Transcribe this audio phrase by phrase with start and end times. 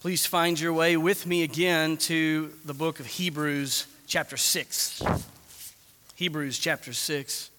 [0.00, 5.02] Please find your way with me again to the book of Hebrews, chapter 6.
[6.14, 7.50] Hebrews, chapter 6.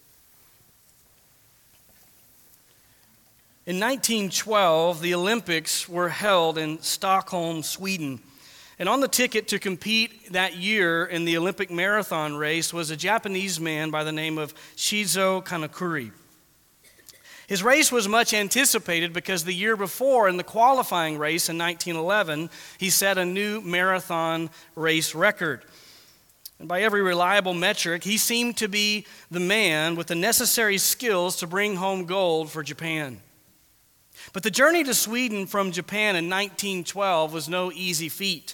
[3.65, 8.21] In 1912, the Olympics were held in Stockholm, Sweden.
[8.79, 12.95] And on the ticket to compete that year in the Olympic marathon race was a
[12.95, 16.11] Japanese man by the name of Shizo Kanakuri.
[17.49, 22.51] His race was much anticipated because the year before, in the qualifying race in 1911,
[22.77, 25.63] he set a new marathon race record.
[26.59, 31.37] And by every reliable metric, he seemed to be the man with the necessary skills
[31.37, 33.19] to bring home gold for Japan.
[34.31, 38.53] But the journey to Sweden from Japan in 1912 was no easy feat.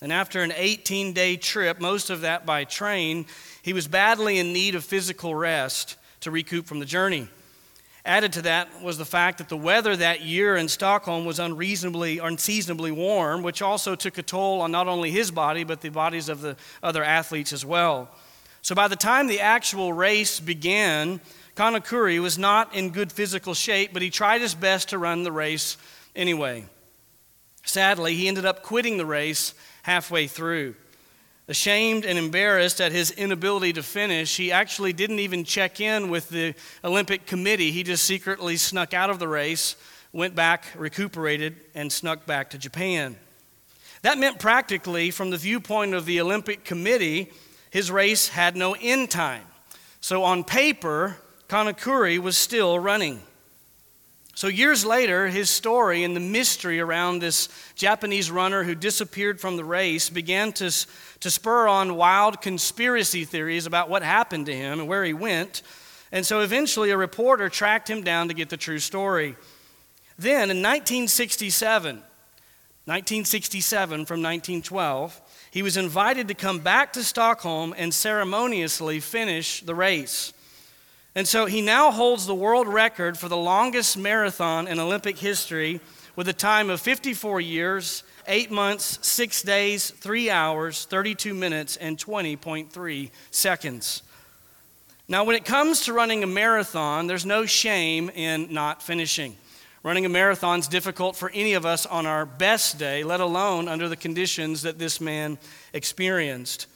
[0.00, 3.26] And after an 18 day trip, most of that by train,
[3.62, 7.28] he was badly in need of physical rest to recoup from the journey.
[8.04, 12.18] Added to that was the fact that the weather that year in Stockholm was unreasonably,
[12.18, 16.28] unseasonably warm, which also took a toll on not only his body, but the bodies
[16.28, 18.10] of the other athletes as well.
[18.60, 21.20] So by the time the actual race began,
[21.54, 25.32] Kanakuri was not in good physical shape, but he tried his best to run the
[25.32, 25.76] race
[26.16, 26.64] anyway.
[27.64, 30.74] Sadly, he ended up quitting the race halfway through.
[31.48, 36.28] Ashamed and embarrassed at his inability to finish, he actually didn't even check in with
[36.28, 37.72] the Olympic Committee.
[37.72, 39.74] He just secretly snuck out of the race,
[40.12, 43.16] went back, recuperated, and snuck back to Japan.
[44.02, 47.32] That meant practically, from the viewpoint of the Olympic Committee,
[47.70, 49.44] his race had no end time.
[50.00, 51.16] So on paper,
[51.48, 53.20] Kanakuri was still running.
[54.42, 59.56] So, years later, his story and the mystery around this Japanese runner who disappeared from
[59.56, 60.68] the race began to,
[61.20, 65.62] to spur on wild conspiracy theories about what happened to him and where he went.
[66.10, 69.36] And so, eventually, a reporter tracked him down to get the true story.
[70.18, 75.20] Then, in 1967, 1967 from 1912,
[75.52, 80.32] he was invited to come back to Stockholm and ceremoniously finish the race.
[81.14, 85.80] And so he now holds the world record for the longest marathon in Olympic history
[86.16, 91.98] with a time of 54 years, 8 months, 6 days, 3 hours, 32 minutes, and
[91.98, 94.02] 20.3 seconds.
[95.08, 99.36] Now, when it comes to running a marathon, there's no shame in not finishing.
[99.82, 103.68] Running a marathon is difficult for any of us on our best day, let alone
[103.68, 105.38] under the conditions that this man
[105.74, 106.68] experienced.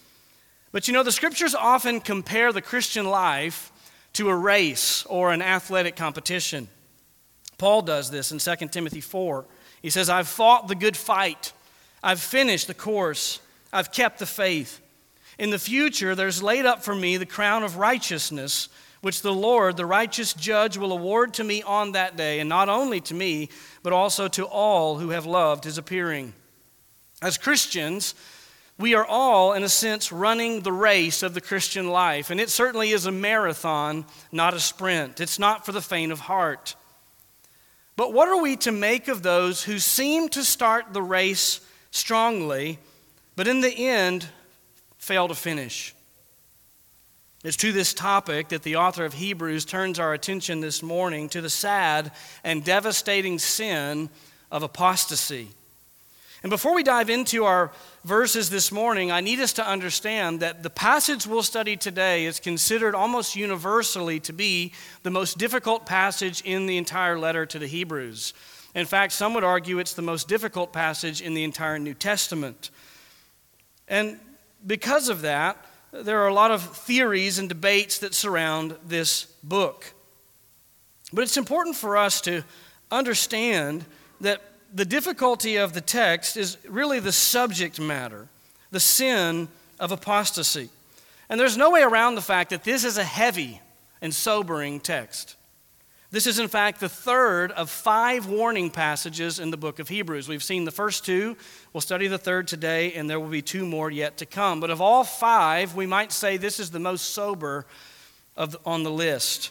[0.73, 3.73] But you know, the scriptures often compare the Christian life
[4.17, 6.69] to a race or an athletic competition.
[7.59, 9.45] Paul does this in 2 Timothy 4.
[9.83, 11.53] He says, I've fought the good fight,
[12.03, 13.41] I've finished the course,
[13.73, 14.81] I've kept the faith.
[15.39, 18.71] In the future, there's laid up for me the crown of righteousness,
[19.03, 22.71] which the Lord, the righteous judge, will award to me on that day, and not
[22.71, 23.51] only to me,
[23.83, 26.33] but also to all who have loved his appearing.
[27.21, 28.15] As Christians,
[28.79, 32.31] we are all, in a sense, running the race of the Christian life.
[32.31, 35.21] And it certainly is a marathon, not a sprint.
[35.21, 36.75] It's not for the faint of heart.
[37.97, 41.61] But what are we to make of those who seem to start the race
[41.91, 42.79] strongly,
[43.35, 44.29] but in the end
[44.99, 45.95] fail to finish?
[47.43, 51.41] It's to this topic that the author of Hebrews turns our attention this morning to
[51.41, 52.13] the sad
[52.45, 54.11] and devastating sin
[54.51, 55.49] of apostasy.
[56.47, 57.73] And before we dive into our
[58.05, 62.39] verses this morning, I need us to understand that the passage we'll study today is
[62.39, 67.67] considered almost universally to be the most difficult passage in the entire letter to the
[67.67, 68.33] Hebrews.
[68.77, 72.71] In fact, some would argue it's the most difficult passage in the entire New Testament.
[73.89, 74.17] And
[74.65, 75.57] because of that,
[75.91, 79.93] there are a lot of theories and debates that surround this book.
[81.13, 82.45] But it's important for us to
[82.93, 83.85] understand
[84.21, 84.43] that
[84.75, 88.29] the difficulty of the text is really the subject matter,
[88.71, 90.69] the sin of apostasy.
[91.29, 93.61] And there's no way around the fact that this is a heavy
[94.01, 95.37] and sobering text.
[96.11, 100.29] This is, in fact, the third of five warning passages in the book of Hebrews.
[100.29, 101.37] We've seen the first two.
[101.73, 104.61] We'll study the third today, and there will be two more yet to come.
[104.61, 107.67] But of all five, we might say this is the most sober
[108.37, 109.51] of, on the list.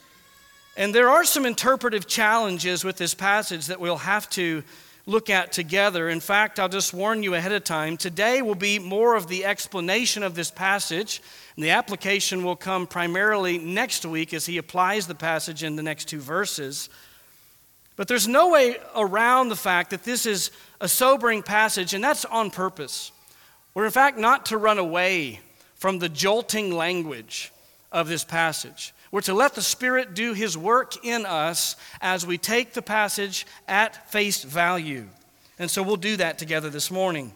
[0.78, 4.64] And there are some interpretive challenges with this passage that we'll have to
[5.06, 6.10] look at together.
[6.10, 7.96] In fact, I'll just warn you ahead of time.
[7.98, 11.22] Today will be more of the explanation of this passage,
[11.56, 15.84] and the application will come primarily next week as he applies the passage in the
[15.84, 16.90] next two verses.
[17.96, 22.26] But there's no way around the fact that this is a sobering passage, and that's
[22.26, 23.12] on purpose.
[23.74, 25.40] We're, in fact, not to run away
[25.76, 27.52] from the jolting language
[27.92, 28.94] of this passage.
[29.16, 33.48] We're to let the Spirit do His work in us as we take the passage
[33.66, 35.08] at face value.
[35.58, 37.32] And so we'll do that together this morning.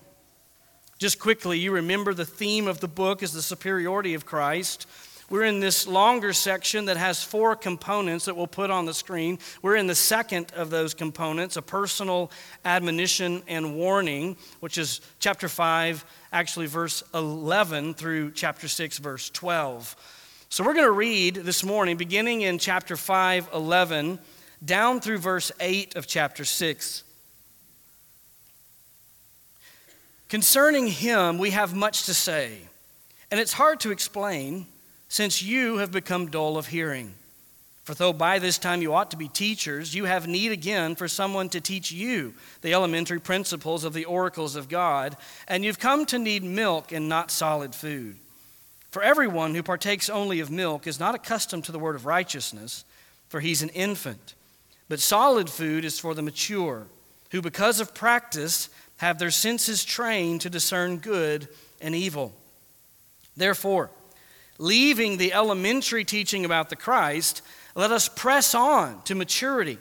[0.97, 4.87] Just quickly, you remember the theme of the book is the superiority of Christ.
[5.29, 9.39] We're in this longer section that has four components that we'll put on the screen.
[9.61, 12.29] We're in the second of those components, a personal
[12.65, 16.03] admonition and warning, which is chapter 5,
[16.33, 19.95] actually verse 11 through chapter 6, verse 12.
[20.51, 24.17] So we're going to read this morning, beginning in chapter 5, 11,
[24.65, 27.03] down through verse 8 of chapter 6.
[30.27, 32.57] Concerning him, we have much to say,
[33.29, 34.65] and it's hard to explain
[35.07, 37.13] since you have become dull of hearing.
[37.83, 41.07] For though by this time you ought to be teachers, you have need again for
[41.07, 45.15] someone to teach you the elementary principles of the oracles of God,
[45.47, 48.15] and you've come to need milk and not solid food.
[48.91, 52.85] For everyone who partakes only of milk is not accustomed to the word of righteousness,
[53.27, 54.33] for he's an infant.
[54.87, 56.87] But solid food is for the mature,
[57.31, 61.47] who because of practice have their senses trained to discern good
[61.79, 62.33] and evil.
[63.37, 63.91] Therefore,
[64.57, 67.43] leaving the elementary teaching about the Christ,
[67.75, 69.77] let us press on to maturity,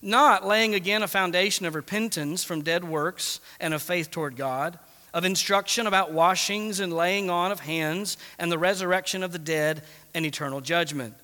[0.00, 4.78] not laying again a foundation of repentance from dead works and of faith toward God,
[5.14, 9.82] of instruction about washings and laying on of hands and the resurrection of the dead
[10.14, 11.14] and eternal judgment.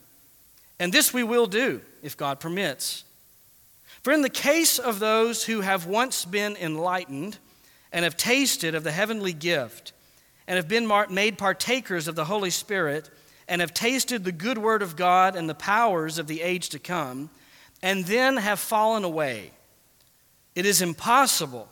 [0.79, 3.05] And this we will do if God permits.
[4.03, 7.39] For in the case of those who have once been enlightened
[7.93, 9.93] and have tasted of the heavenly gift,
[10.49, 13.11] and have been made partakers of the Holy Spirit
[13.49, 16.79] and have tasted the good word of God and the powers of the age to
[16.79, 17.31] come,
[17.83, 19.53] and then have fallen away,
[20.55, 21.69] it is impossible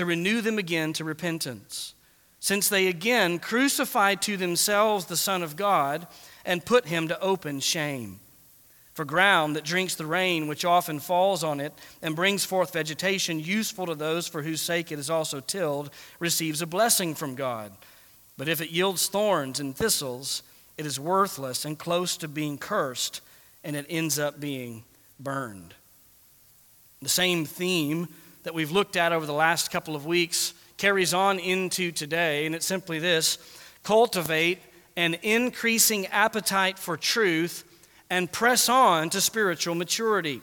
[0.00, 1.92] to renew them again to repentance,
[2.38, 6.06] since they again crucified to themselves the Son of God
[6.42, 8.18] and put him to open shame.
[8.94, 13.40] For ground that drinks the rain which often falls on it and brings forth vegetation
[13.40, 17.70] useful to those for whose sake it is also tilled receives a blessing from God.
[18.38, 20.42] But if it yields thorns and thistles,
[20.78, 23.20] it is worthless and close to being cursed,
[23.62, 24.82] and it ends up being
[25.18, 25.74] burned.
[27.02, 28.08] The same theme
[28.42, 32.54] that we've looked at over the last couple of weeks carries on into today, and
[32.54, 33.38] it's simply this
[33.82, 34.58] cultivate
[34.96, 37.64] an increasing appetite for truth
[38.10, 40.42] and press on to spiritual maturity.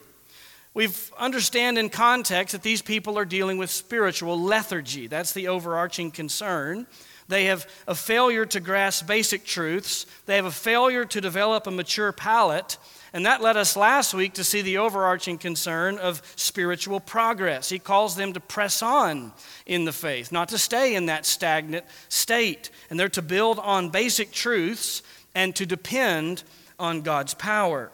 [0.74, 5.06] We understand in context that these people are dealing with spiritual lethargy.
[5.06, 6.86] That's the overarching concern.
[7.28, 10.06] They have a failure to grasp basic truths.
[10.26, 12.78] They have a failure to develop a mature palate.
[13.12, 17.68] And that led us last week to see the overarching concern of spiritual progress.
[17.68, 19.32] He calls them to press on
[19.66, 22.70] in the faith, not to stay in that stagnant state.
[22.88, 25.02] And they're to build on basic truths
[25.34, 26.44] and to depend
[26.78, 27.90] on God's power.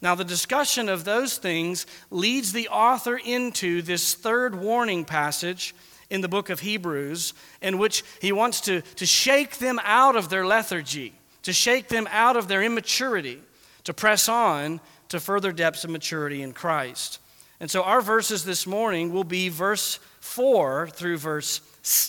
[0.00, 5.74] Now, the discussion of those things leads the author into this third warning passage
[6.10, 10.28] in the book of Hebrews, in which he wants to, to shake them out of
[10.28, 11.12] their lethargy,
[11.42, 13.40] to shake them out of their immaturity,
[13.84, 17.20] to press on to further depths of maturity in Christ.
[17.60, 21.60] And so our verses this morning will be verse 4 through verse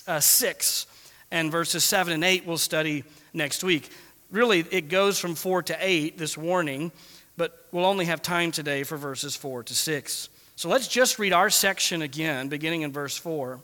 [0.07, 0.87] uh, 6,
[1.31, 3.03] and verses 7 and 8 we'll study
[3.33, 3.89] next week.
[4.31, 6.91] Really, it goes from 4 to 8, this warning,
[7.37, 10.29] but we'll only have time today for verses 4 to 6.
[10.55, 13.61] So let's just read our section again, beginning in verse 4.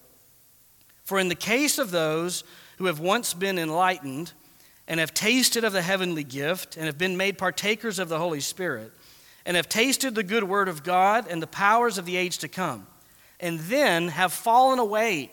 [1.04, 2.44] For in the case of those
[2.78, 4.34] who have once been enlightened
[4.88, 8.40] and have tasted of the heavenly gift and have been made partakers of the Holy
[8.40, 8.92] Spirit
[9.46, 12.48] and have tasted the good word of God and the powers of the age to
[12.48, 12.88] come,
[13.40, 15.32] and then have fallen away,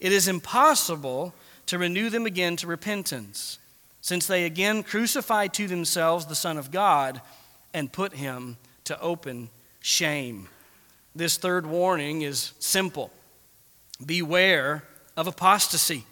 [0.00, 1.32] it is impossible
[1.66, 3.58] to renew them again to repentance,
[4.00, 7.20] since they again crucified to themselves the Son of God
[7.72, 9.48] and put him to open
[9.80, 10.48] shame.
[11.14, 13.12] This third warning is simple.
[14.04, 14.84] Beware
[15.16, 16.04] of apostasy.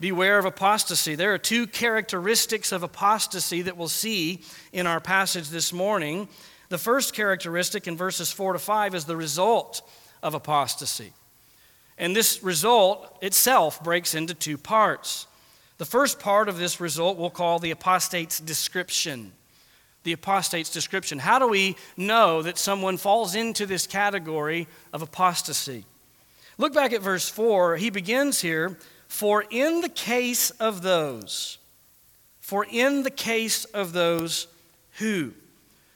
[0.00, 1.14] Beware of apostasy.
[1.14, 6.28] There are two characteristics of apostasy that we'll see in our passage this morning.
[6.68, 9.88] The first characteristic in verses 4 to 5 is the result
[10.22, 11.12] of apostasy.
[11.96, 15.28] And this result itself breaks into two parts.
[15.78, 19.32] The first part of this result we'll call the apostate's description.
[20.02, 21.20] The apostate's description.
[21.20, 25.84] How do we know that someone falls into this category of apostasy?
[26.58, 27.76] Look back at verse 4.
[27.76, 31.58] He begins here For in the case of those,
[32.40, 34.46] for in the case of those
[34.98, 35.32] who.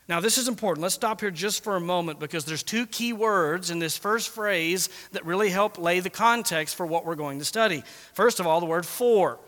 [0.08, 0.82] Now, this is important.
[0.82, 4.30] Let's stop here just for a moment because there's two key words in this first
[4.30, 7.82] phrase that really help lay the context for what we're going to study.
[8.14, 9.38] First of all, the word for.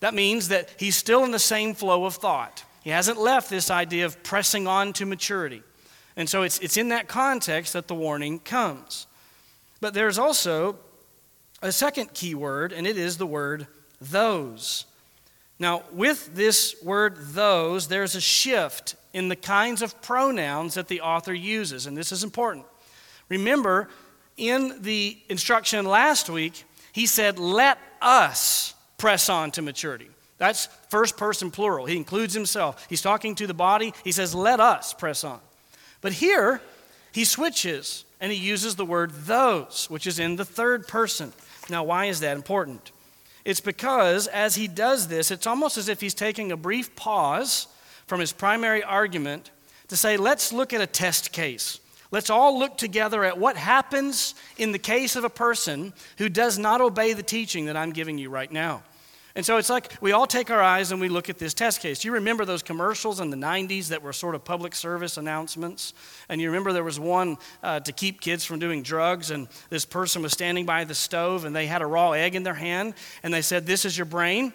[0.00, 2.64] That means that he's still in the same flow of thought.
[2.82, 5.62] He hasn't left this idea of pressing on to maturity.
[6.16, 9.06] And so it's, it's in that context that the warning comes.
[9.80, 10.78] But there's also
[11.62, 13.66] a second key word, and it is the word
[14.00, 14.84] those.
[15.58, 21.00] Now, with this word those, there's a shift in the kinds of pronouns that the
[21.00, 22.64] author uses, and this is important.
[23.28, 23.88] Remember,
[24.36, 30.08] in the instruction last week, he said, Let us press on to maturity.
[30.38, 31.86] That's first person plural.
[31.86, 32.86] He includes himself.
[32.88, 33.92] He's talking to the body.
[34.04, 35.40] He says, Let us press on.
[36.00, 36.60] But here,
[37.12, 41.32] he switches and he uses the word those, which is in the third person.
[41.70, 42.92] Now, why is that important?
[43.44, 47.66] It's because as he does this, it's almost as if he's taking a brief pause
[48.06, 49.50] from his primary argument
[49.88, 51.80] to say, let's look at a test case.
[52.10, 56.58] Let's all look together at what happens in the case of a person who does
[56.58, 58.82] not obey the teaching that I'm giving you right now.
[59.34, 61.80] And so it's like we all take our eyes and we look at this test
[61.80, 62.04] case.
[62.04, 65.92] You remember those commercials in the 90s that were sort of public service announcements?
[66.28, 69.84] And you remember there was one uh, to keep kids from doing drugs, and this
[69.84, 72.94] person was standing by the stove and they had a raw egg in their hand,
[73.22, 74.52] and they said, This is your brain.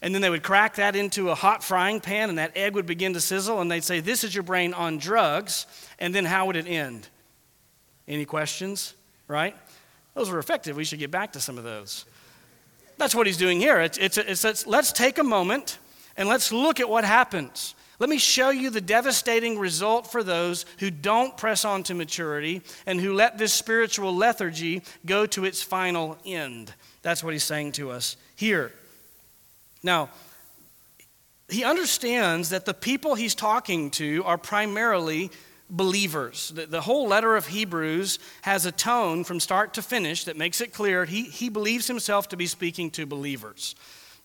[0.00, 2.84] And then they would crack that into a hot frying pan, and that egg would
[2.84, 5.66] begin to sizzle, and they'd say, This is your brain on drugs.
[5.98, 7.08] And then how would it end?
[8.06, 8.94] Any questions?
[9.28, 9.56] Right?
[10.14, 10.76] Those were effective.
[10.76, 12.04] We should get back to some of those.
[13.04, 13.82] That's what he's doing here.
[13.82, 15.78] It's, it's, it's, it's, let's take a moment
[16.16, 17.74] and let's look at what happens.
[17.98, 22.62] Let me show you the devastating result for those who don't press on to maturity
[22.86, 26.72] and who let this spiritual lethargy go to its final end.
[27.02, 28.72] That's what he's saying to us here.
[29.82, 30.08] Now,
[31.50, 35.30] he understands that the people he's talking to are primarily
[35.70, 36.50] believers.
[36.54, 40.60] The, the, whole letter of Hebrews has a tone from start to finish that makes
[40.60, 43.74] it clear he, he believes himself to be speaking to believers.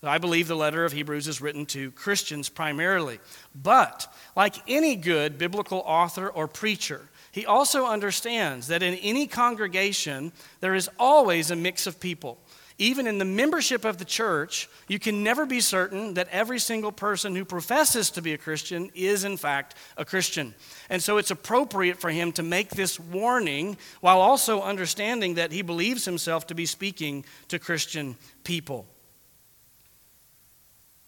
[0.01, 3.19] I believe the letter of Hebrews is written to Christians primarily.
[3.53, 10.31] But, like any good biblical author or preacher, he also understands that in any congregation,
[10.61, 12.39] there is always a mix of people
[12.79, 16.93] even in the membership of the church, you can never be certain that every single
[16.93, 20.55] person who professes to be a Christian is, in fact, a Christian.
[20.89, 25.61] And so it's appropriate for him to make this warning while also understanding that he
[25.61, 28.87] believes himself to be speaking to Christian people.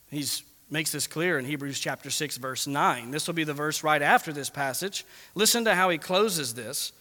[0.09, 0.25] He
[0.69, 3.11] makes this clear in Hebrews chapter 6 verse 9.
[3.11, 5.05] This will be the verse right after this passage.
[5.35, 6.91] Listen to how he closes this.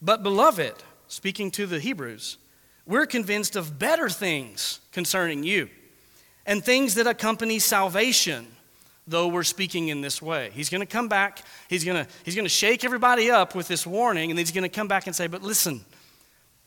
[0.00, 0.74] But beloved,
[1.08, 2.38] speaking to the Hebrews,
[2.86, 5.68] we're convinced of better things concerning you
[6.46, 8.46] and things that accompany salvation,
[9.06, 10.50] though we're speaking in this way.
[10.52, 13.68] He's going to come back, he's going to, he's going to shake everybody up with
[13.68, 15.84] this warning, and he's going to come back and say, But listen,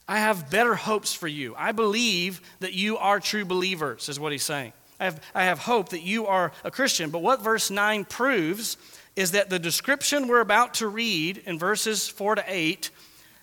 [0.07, 1.53] I have better hopes for you.
[1.57, 4.73] I believe that you are true believers, is what he's saying.
[4.99, 7.11] I have, I have hope that you are a Christian.
[7.11, 8.77] But what verse 9 proves
[9.15, 12.89] is that the description we're about to read in verses 4 to 8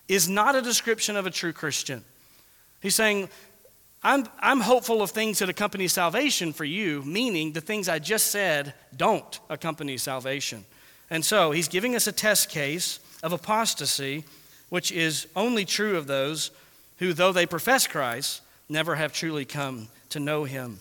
[0.09, 2.05] is not a description of a true Christian.
[2.85, 3.31] He's saying,
[4.03, 8.27] I'm, I'm hopeful of things that accompany salvation for you, meaning the things I just
[8.27, 10.67] said don't accompany salvation.
[11.09, 14.25] And so he's giving us a test case of apostasy,
[14.69, 16.51] which is only true of those
[16.99, 20.79] who, though they profess Christ, never have truly come to know him.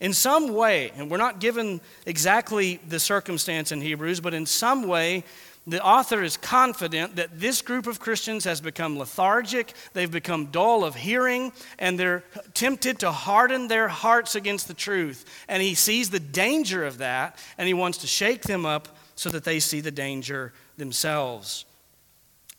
[0.00, 4.88] In some way, and we're not given exactly the circumstance in Hebrews, but in some
[4.88, 5.24] way,
[5.66, 10.84] the author is confident that this group of Christians has become lethargic, they've become dull
[10.84, 15.24] of hearing, and they're tempted to harden their hearts against the truth.
[15.48, 19.30] And he sees the danger of that, and he wants to shake them up so
[19.30, 21.64] that they see the danger themselves.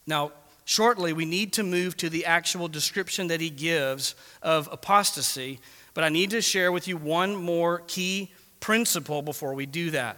[0.08, 0.32] Now,
[0.66, 5.60] shortly, we need to move to the actual description that he gives of apostasy,
[5.94, 10.18] but I need to share with you one more key principle before we do that.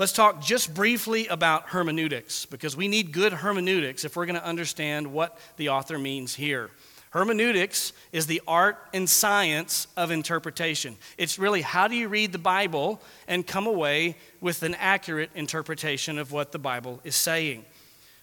[0.00, 4.46] Let's talk just briefly about hermeneutics because we need good hermeneutics if we're going to
[4.46, 6.70] understand what the author means here.
[7.10, 10.96] Hermeneutics is the art and science of interpretation.
[11.18, 16.16] It's really how do you read the Bible and come away with an accurate interpretation
[16.16, 17.66] of what the Bible is saying.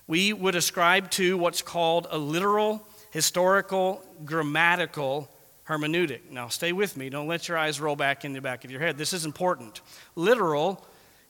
[0.07, 5.29] We would ascribe to what's called a literal, historical, grammatical
[5.67, 6.31] hermeneutic.
[6.31, 7.12] Now, stay with me.
[7.12, 8.98] Don't let your eyes roll back in the back of your head.
[8.98, 9.81] This is important.
[10.15, 10.84] Literal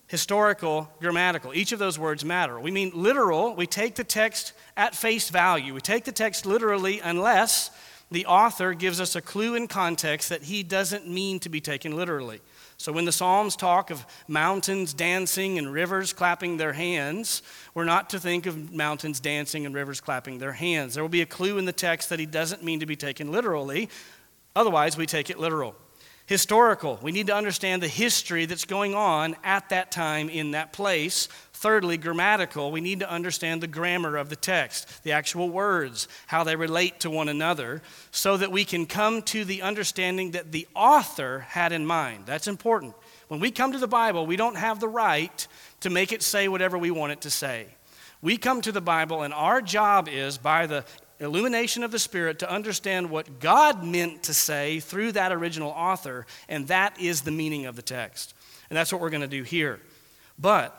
[0.08, 1.54] historical, grammatical.
[1.54, 2.60] Each of those words matter.
[2.60, 5.74] We mean literal, we take the text at face value.
[5.74, 7.72] We take the text literally unless
[8.10, 11.96] the author gives us a clue in context that he doesn't mean to be taken
[11.96, 12.40] literally.
[12.78, 17.42] So when the Psalms talk of mountains dancing and rivers clapping their hands,
[17.74, 20.94] we're not to think of mountains dancing and rivers clapping their hands.
[20.94, 23.30] There will be a clue in the text that he doesn't mean to be taken
[23.30, 23.90] literally.
[24.56, 25.76] Otherwise, we take it literal
[26.28, 27.00] historical.
[27.02, 31.28] We need to understand the history that's going on at that time in that place
[31.58, 32.72] Thirdly, grammatical.
[32.72, 37.00] We need to understand the grammar of the text, the actual words, how they relate
[37.00, 37.82] to one another,
[38.12, 42.28] so that we can come to the understanding that the author had in mind.
[42.28, 42.94] That's important.
[43.28, 45.48] When we come to the Bible, we don't have the right
[45.80, 47.70] to make it say whatever we want it to say.
[48.22, 50.86] We come to the Bible, and our job is, by the
[51.20, 56.26] illumination of the Spirit, to understand what God meant to say through that original author,
[56.48, 58.34] and that is the meaning of the text.
[58.70, 59.80] And that's what we're going to do here.
[60.38, 60.76] But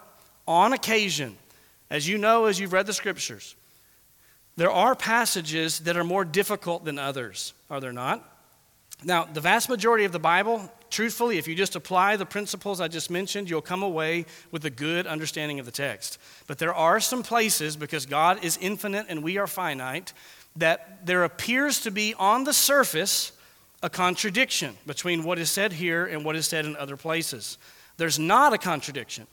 [0.46, 1.36] on occasion,
[1.90, 3.56] as you know as you've read the scriptures,
[4.56, 8.37] there are passages that are more difficult than others, are there not?
[9.04, 12.88] Now, the vast majority of the Bible truthfully, if you just apply the principles I
[12.88, 16.18] just mentioned, you'll come away with a good understanding of the text.
[16.46, 20.12] But there are some places, because God is infinite and we are finite,
[20.56, 23.32] that there appears to be on the surface
[23.82, 27.58] a contradiction between what is said here and what is said in other places.
[27.96, 29.26] There's not a contradiction.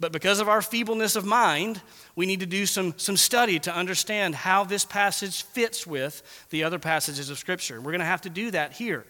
[0.00, 1.80] But because of our feebleness of mind,
[2.14, 6.62] we need to do some, some study to understand how this passage fits with the
[6.62, 7.80] other passages of Scripture.
[7.80, 9.04] We're going to have to do that here.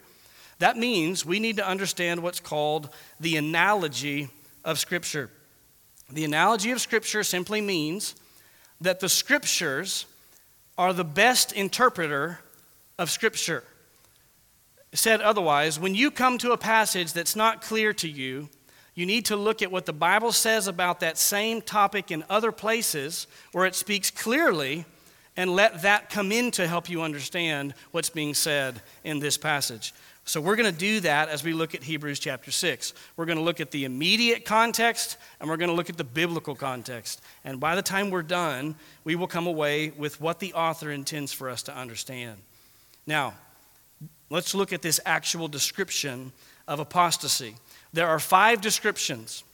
[0.60, 2.88] That means we need to understand what's called
[3.20, 4.28] the analogy
[4.64, 5.30] of Scripture.
[6.10, 8.14] The analogy of Scripture simply means
[8.80, 10.06] that the Scriptures
[10.78, 12.40] are the best interpreter
[12.98, 13.62] of Scripture.
[14.94, 18.48] Said otherwise, when you come to a passage that's not clear to you,
[18.98, 22.50] you need to look at what the Bible says about that same topic in other
[22.50, 24.84] places where it speaks clearly
[25.36, 29.94] and let that come in to help you understand what's being said in this passage.
[30.24, 32.92] So we're going to do that as we look at Hebrews chapter 6.
[33.16, 36.02] We're going to look at the immediate context and we're going to look at the
[36.02, 37.22] biblical context.
[37.44, 38.74] And by the time we're done,
[39.04, 42.38] we will come away with what the author intends for us to understand.
[43.06, 43.34] Now,
[44.28, 46.32] let's look at this actual description
[46.66, 47.54] of apostasy.
[47.92, 49.44] There are five descriptions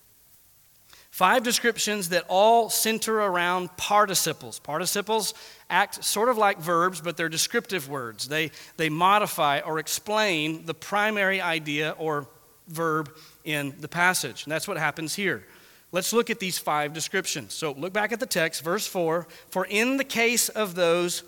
[1.14, 4.58] Five descriptions that all center around participles.
[4.58, 5.32] Participles
[5.70, 8.26] act sort of like verbs, but they're descriptive words.
[8.26, 12.26] They, they modify or explain the primary idea or
[12.66, 14.42] verb in the passage.
[14.42, 15.46] And that's what happens here.
[15.92, 17.54] Let's look at these five descriptions.
[17.54, 21.22] So look back at the text, verse 4 For in the case of those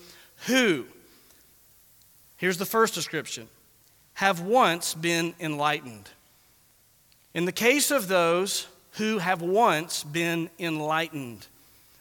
[0.49, 0.87] who,
[2.38, 3.47] here's the first description,
[4.14, 6.11] have once been enlightened.
[7.37, 11.46] In the case of those who have once been enlightened.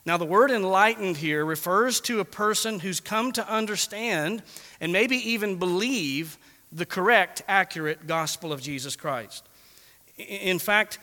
[0.05, 4.43] Now, the word enlightened here refers to a person who's come to understand
[4.79, 6.37] and maybe even believe
[6.71, 9.45] the correct, accurate gospel of Jesus Christ.
[10.17, 10.99] In fact,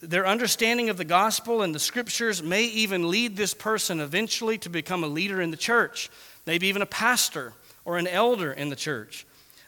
[0.00, 4.68] their understanding of the gospel and the scriptures may even lead this person eventually to
[4.68, 6.10] become a leader in the church,
[6.46, 7.52] maybe even a pastor
[7.84, 9.24] or an elder in the church.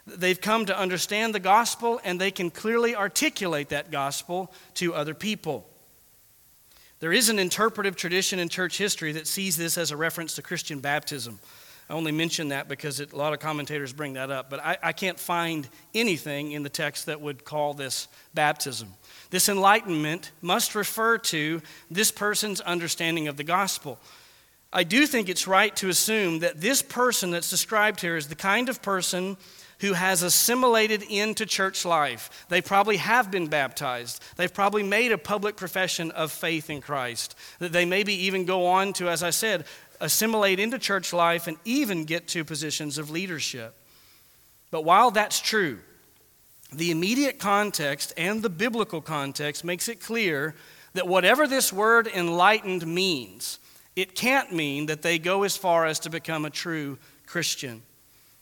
[0.07, 5.13] They've come to understand the gospel and they can clearly articulate that gospel to other
[5.13, 5.67] people.
[6.99, 10.41] There is an interpretive tradition in church history that sees this as a reference to
[10.41, 11.39] Christian baptism.
[11.89, 14.77] I only mention that because it, a lot of commentators bring that up, but I,
[14.81, 18.93] I can't find anything in the text that would call this baptism.
[19.29, 23.99] This enlightenment must refer to this person's understanding of the gospel.
[24.73, 28.35] I do think it's right to assume that this person that's described here is the
[28.35, 29.37] kind of person
[29.79, 32.45] who has assimilated into church life.
[32.49, 34.21] They probably have been baptized.
[34.37, 37.35] They've probably made a public profession of faith in Christ.
[37.59, 39.65] That they maybe even go on to, as I said,
[39.99, 43.75] assimilate into church life and even get to positions of leadership.
[44.69, 45.79] But while that's true,
[46.71, 50.55] the immediate context and the biblical context makes it clear
[50.93, 53.59] that whatever this word enlightened means,
[53.95, 57.81] it can't mean that they go as far as to become a true Christian.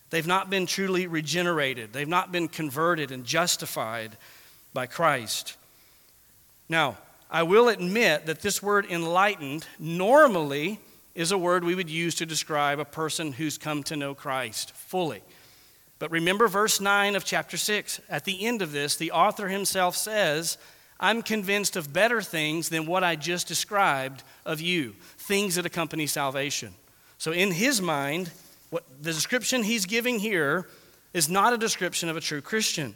[0.09, 1.93] They've not been truly regenerated.
[1.93, 4.17] They've not been converted and justified
[4.73, 5.55] by Christ.
[6.67, 6.97] Now,
[7.29, 10.79] I will admit that this word enlightened normally
[11.13, 14.71] is a word we would use to describe a person who's come to know Christ
[14.71, 15.21] fully.
[15.99, 18.01] But remember verse 9 of chapter 6.
[18.09, 20.57] At the end of this, the author himself says,
[20.99, 24.95] I'm convinced of better things than what I just described of you,
[25.30, 26.74] things that accompany salvation.
[27.20, 28.32] So, in his mind,
[28.72, 30.68] what the description he's giving here
[31.13, 32.96] is not a description of a true Christian.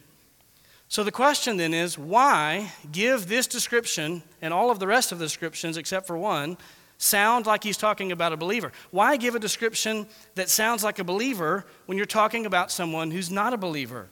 [0.88, 5.20] So the question then is why give this description and all of the rest of
[5.20, 6.58] the descriptions, except for one,
[6.98, 8.72] sound like he's talking about a believer?
[8.92, 13.32] Why give a description that sounds like a believer when you're talking about someone who's
[13.32, 14.08] not a believer?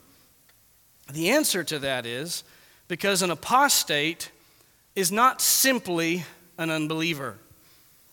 [1.12, 2.42] The answer to that is
[2.88, 4.30] because an apostate
[4.96, 6.24] is not simply
[6.58, 7.38] an unbeliever.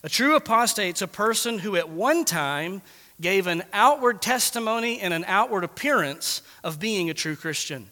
[0.03, 2.81] A true apostate is a person who at one time
[3.19, 7.89] gave an outward testimony and an outward appearance of being a true Christian.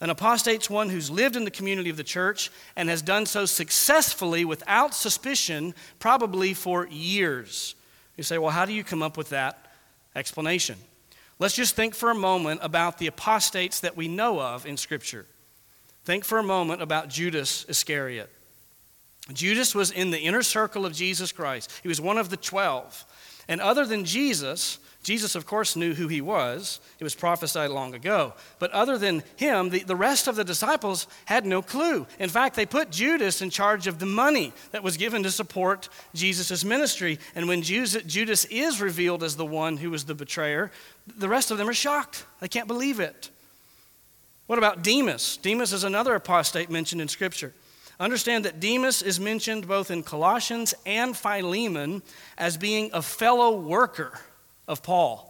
[0.00, 3.46] An apostate's one who's lived in the community of the church and has done so
[3.46, 7.74] successfully without suspicion, probably for years.
[8.16, 9.72] You say, well, how do you come up with that
[10.14, 10.76] explanation?
[11.40, 15.26] Let's just think for a moment about the apostates that we know of in Scripture.
[16.04, 18.30] Think for a moment about Judas Iscariot.
[19.32, 23.04] Judas was in the inner circle of Jesus Christ, he was one of the twelve.
[23.48, 26.80] And other than Jesus, Jesus, of course, knew who he was.
[26.98, 28.34] It was prophesied long ago.
[28.58, 32.06] But other than him, the, the rest of the disciples had no clue.
[32.18, 35.88] In fact, they put Judas in charge of the money that was given to support
[36.14, 37.18] Jesus' ministry.
[37.34, 40.70] And when Judas is revealed as the one who was the betrayer,
[41.06, 42.26] the rest of them are shocked.
[42.40, 43.30] They can't believe it.
[44.46, 45.38] What about Demas?
[45.38, 47.54] Demas is another apostate mentioned in Scripture.
[48.00, 52.02] Understand that Demas is mentioned both in Colossians and Philemon
[52.36, 54.18] as being a fellow worker
[54.68, 55.28] of Paul.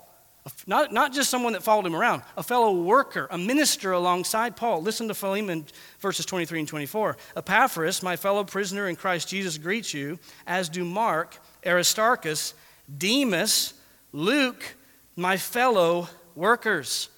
[0.67, 4.83] Not, not just someone that followed him around, a fellow worker, a minister alongside Paul.
[4.83, 5.67] Listen to Philemon
[6.01, 7.17] verses 23 and 24.
[7.37, 12.55] Epaphras, my fellow prisoner in Christ Jesus, greets you, as do Mark, Aristarchus,
[12.97, 13.75] Demas,
[14.13, 14.75] Luke,
[15.17, 17.09] my fellow workers.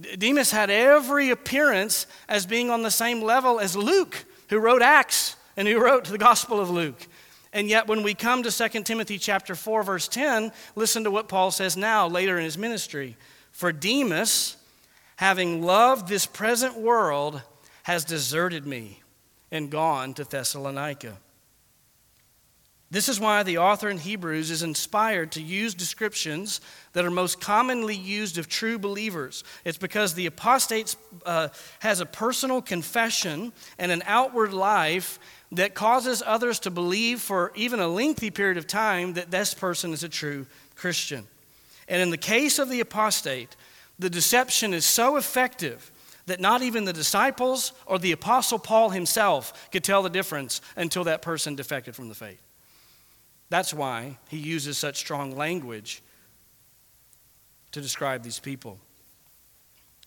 [0.00, 5.36] Demas had every appearance as being on the same level as Luke, who wrote Acts
[5.56, 7.06] and who wrote the Gospel of Luke.
[7.52, 11.28] And yet, when we come to 2 Timothy chapter 4, verse 10, listen to what
[11.28, 13.16] Paul says now, later in his ministry.
[13.50, 14.56] For Demas,
[15.16, 17.42] having loved this present world,
[17.82, 19.02] has deserted me
[19.50, 21.18] and gone to Thessalonica.
[22.92, 26.60] This is why the author in Hebrews is inspired to use descriptions
[26.92, 29.44] that are most commonly used of true believers.
[29.64, 35.18] It's because the apostate uh, has a personal confession and an outward life
[35.52, 39.94] that causes others to believe for even a lengthy period of time that this person
[39.94, 40.44] is a true
[40.76, 41.26] Christian.
[41.88, 43.56] And in the case of the apostate,
[43.98, 45.90] the deception is so effective
[46.26, 51.04] that not even the disciples or the apostle Paul himself could tell the difference until
[51.04, 52.51] that person defected from the faith.
[53.52, 56.02] That's why he uses such strong language
[57.72, 58.78] to describe these people.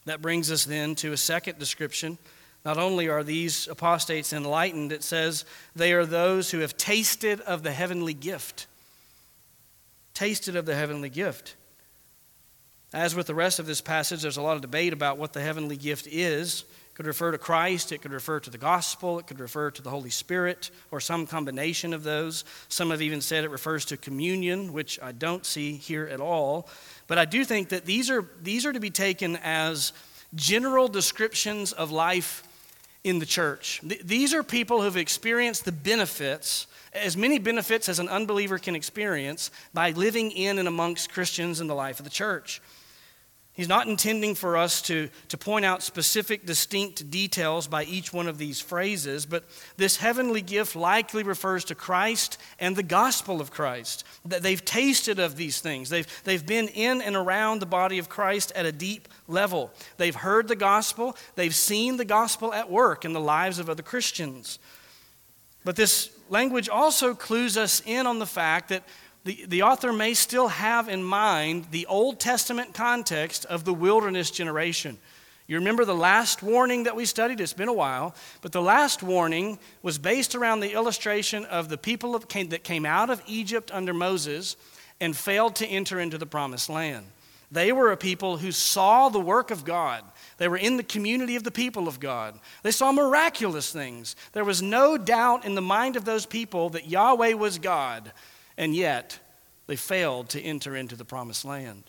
[0.05, 2.17] That brings us then to a second description.
[2.65, 7.61] Not only are these apostates enlightened, it says they are those who have tasted of
[7.61, 8.65] the heavenly gift.
[10.15, 11.55] Tasted of the heavenly gift.
[12.95, 15.41] As with the rest of this passage, there's a lot of debate about what the
[15.41, 19.39] heavenly gift is could refer to Christ, it could refer to the gospel, it could
[19.39, 22.45] refer to the Holy Spirit, or some combination of those.
[22.69, 26.69] Some have even said it refers to communion, which I don't see here at all.
[27.07, 29.91] But I do think that these are, these are to be taken as
[30.33, 32.47] general descriptions of life
[33.03, 33.81] in the church.
[33.87, 38.73] Th- these are people who've experienced the benefits, as many benefits as an unbeliever can
[38.73, 42.61] experience, by living in and amongst Christians in the life of the church.
[43.55, 48.27] He's not intending for us to, to point out specific, distinct details by each one
[48.27, 49.45] of these phrases, but
[49.77, 54.03] this heavenly gift likely refers to Christ and the gospel of Christ.
[54.25, 58.09] That they've tasted of these things, they've, they've been in and around the body of
[58.09, 59.71] Christ at a deep level.
[59.95, 63.83] They've heard the gospel, they've seen the gospel at work in the lives of other
[63.83, 64.59] Christians.
[65.63, 68.83] But this language also clues us in on the fact that
[69.25, 74.29] the, the author may still have in mind the Old Testament context of the wilderness
[74.29, 74.99] generation.
[75.47, 77.41] You remember the last warning that we studied?
[77.41, 81.77] It's been a while, but the last warning was based around the illustration of the
[81.77, 84.57] people of, came, that came out of Egypt under Moses
[85.01, 87.07] and failed to enter into the promised land.
[87.51, 90.03] They were a people who saw the work of God.
[90.37, 92.39] They were in the community of the people of God.
[92.63, 94.15] They saw miraculous things.
[94.33, 98.11] There was no doubt in the mind of those people that Yahweh was God
[98.57, 99.19] and yet
[99.67, 101.83] they failed to enter into the promised land.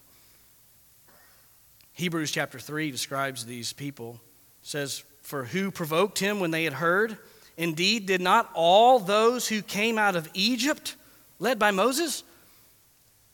[1.92, 4.20] Hebrews chapter 3 describes these people.
[4.62, 7.16] Says, For who provoked him when they had heard?
[7.56, 10.94] Indeed, did not all those who came out of Egypt,
[11.38, 12.22] led by Moses?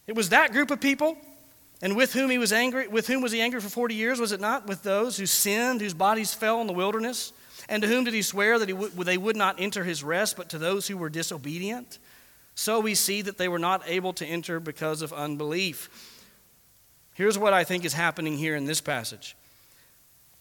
[0.06, 1.16] It was that group of people,
[1.80, 4.30] and with whom he was angry, with whom was he angry for 40 years, was
[4.30, 4.68] it not?
[4.68, 7.32] With those who sinned, whose bodies fell in the wilderness?
[7.68, 10.36] And to whom did he swear that he w- they would not enter his rest,
[10.36, 11.98] but to those who were disobedient?
[12.54, 16.18] So we see that they were not able to enter because of unbelief.
[17.14, 19.36] Here's what I think is happening here in this passage.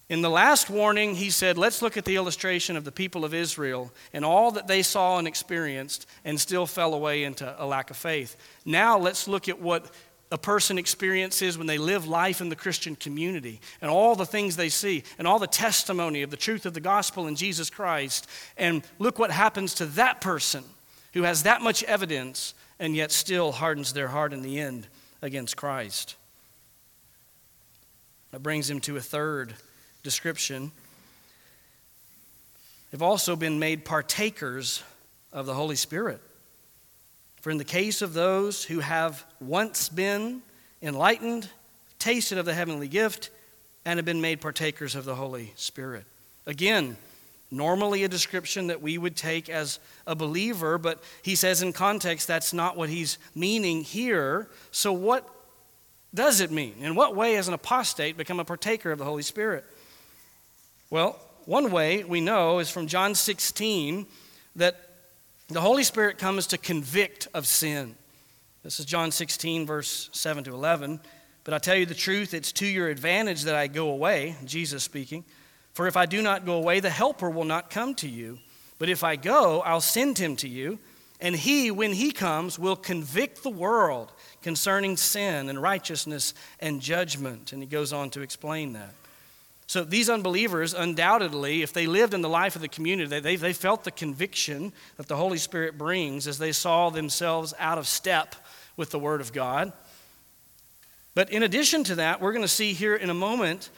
[0.09, 3.33] In the last warning, he said, Let's look at the illustration of the people of
[3.33, 7.89] Israel and all that they saw and experienced and still fell away into a lack
[7.89, 8.35] of faith.
[8.65, 9.89] Now, let's look at what
[10.29, 14.55] a person experiences when they live life in the Christian community and all the things
[14.55, 18.27] they see and all the testimony of the truth of the gospel in Jesus Christ.
[18.57, 20.63] And look what happens to that person
[21.13, 24.87] who has that much evidence and yet still hardens their heart in the end
[25.21, 26.15] against Christ.
[28.31, 29.53] That brings him to a third
[30.03, 30.71] description
[32.91, 34.83] They've also been made partakers
[35.31, 36.21] of the Holy Spirit.
[37.39, 40.41] For in the case of those who have once been
[40.81, 41.49] enlightened,
[41.99, 43.29] tasted of the heavenly gift,
[43.85, 46.03] and have been made partakers of the Holy Spirit.
[46.45, 46.97] Again,
[47.51, 52.27] normally a description that we would take as a believer, but he says in context
[52.27, 54.47] that's not what he's meaning here.
[54.71, 55.29] So, what
[56.13, 56.75] does it mean?
[56.79, 59.65] In what way has an apostate become a partaker of the Holy Spirit?
[60.89, 64.05] Well, one way we know is from John 16
[64.55, 64.75] that
[65.49, 67.95] the Holy Spirit comes to convict of sin.
[68.63, 70.99] This is John 16, verse 7 to 11.
[71.43, 74.83] But I tell you the truth, it's to your advantage that I go away, Jesus
[74.83, 75.25] speaking.
[75.73, 78.39] For if I do not go away, the Helper will not come to you.
[78.77, 80.79] But if I go, I'll send him to you.
[81.19, 87.53] And he, when he comes, will convict the world concerning sin and righteousness and judgment.
[87.53, 88.93] And he goes on to explain that.
[89.67, 93.53] So these unbelievers, undoubtedly, if they lived in the life of the community, they, they
[93.53, 98.35] felt the conviction that the Holy Spirit brings as they saw themselves out of step
[98.75, 99.71] with the Word of God.
[101.15, 103.69] But in addition to that, we're going to see here in a moment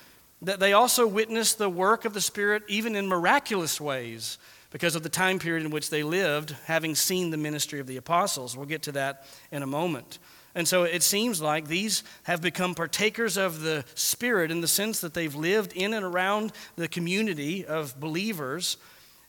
[0.43, 4.37] that they also witnessed the work of the Spirit even in miraculous ways
[4.71, 7.97] because of the time period in which they lived, having seen the ministry of the
[7.97, 8.57] apostles.
[8.57, 10.19] We'll get to that in a moment.
[10.55, 15.01] And so it seems like these have become partakers of the Spirit in the sense
[15.01, 18.77] that they've lived in and around the community of believers,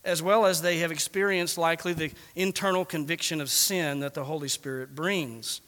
[0.03, 4.47] as well as they have experienced likely the internal conviction of sin that the Holy
[4.47, 5.61] Spirit brings.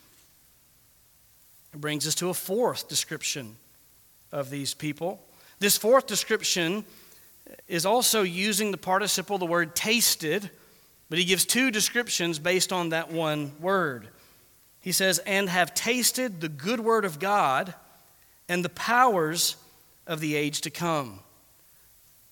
[1.74, 3.56] It brings us to a fourth description
[4.32, 5.27] of these people.
[5.60, 6.86] This fourth description
[7.68, 10.50] is also using the participle, the word tasted,
[11.10, 14.08] but he gives two descriptions based on that one word.
[14.82, 17.74] He says, and have tasted the good word of God
[18.48, 19.56] and the powers
[20.06, 21.20] of the age to come.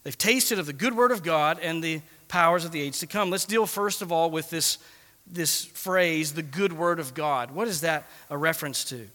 [0.04, 3.08] They've tasted of the good word of God and the powers of the age to
[3.08, 3.30] come.
[3.30, 4.78] Let's deal first of all with this,
[5.26, 7.52] this phrase, the good word of God.
[7.52, 9.08] What is that a reference to?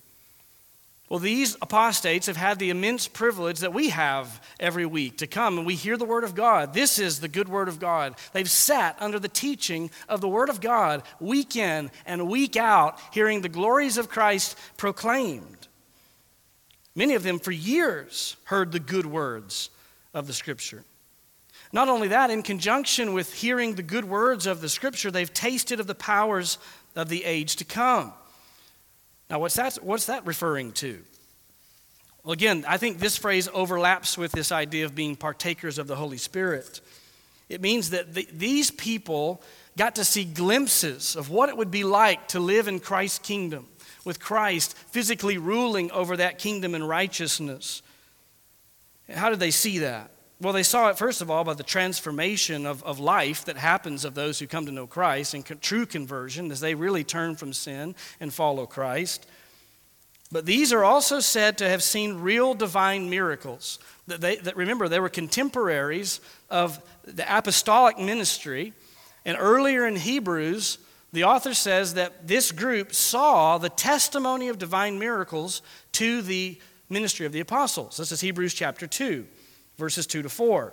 [1.10, 5.58] Well, these apostates have had the immense privilege that we have every week to come
[5.58, 6.72] and we hear the Word of God.
[6.72, 8.14] This is the good Word of God.
[8.32, 13.00] They've sat under the teaching of the Word of God week in and week out,
[13.12, 15.66] hearing the glories of Christ proclaimed.
[16.94, 19.70] Many of them for years heard the good words
[20.14, 20.84] of the Scripture.
[21.72, 25.80] Not only that, in conjunction with hearing the good words of the Scripture, they've tasted
[25.80, 26.58] of the powers
[26.94, 28.12] of the age to come.
[29.30, 30.98] Now, what's that, what's that referring to?
[32.24, 35.96] Well, again, I think this phrase overlaps with this idea of being partakers of the
[35.96, 36.80] Holy Spirit.
[37.48, 39.40] It means that the, these people
[39.76, 43.66] got to see glimpses of what it would be like to live in Christ's kingdom,
[44.04, 47.82] with Christ physically ruling over that kingdom in righteousness.
[49.08, 50.10] How did they see that?
[50.40, 54.06] Well, they saw it, first of all, by the transformation of, of life that happens
[54.06, 57.52] of those who come to know Christ and true conversion as they really turn from
[57.52, 59.26] sin and follow Christ.
[60.32, 63.80] But these are also said to have seen real divine miracles.
[64.06, 68.72] That, they, that remember, they were contemporaries of the apostolic ministry.
[69.26, 70.78] And earlier in Hebrews,
[71.12, 75.60] the author says that this group saw the testimony of divine miracles
[75.92, 77.98] to the ministry of the apostles.
[77.98, 79.26] This is Hebrews chapter 2
[79.80, 80.72] verses 2 to 4,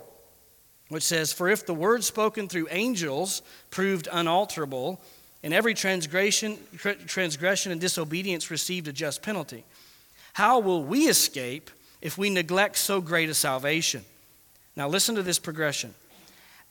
[0.90, 5.00] which says, For if the word spoken through angels proved unalterable,
[5.42, 9.64] and every transgression, transgression and disobedience received a just penalty,
[10.34, 14.04] how will we escape if we neglect so great a salvation?
[14.76, 15.94] Now, listen to this progression.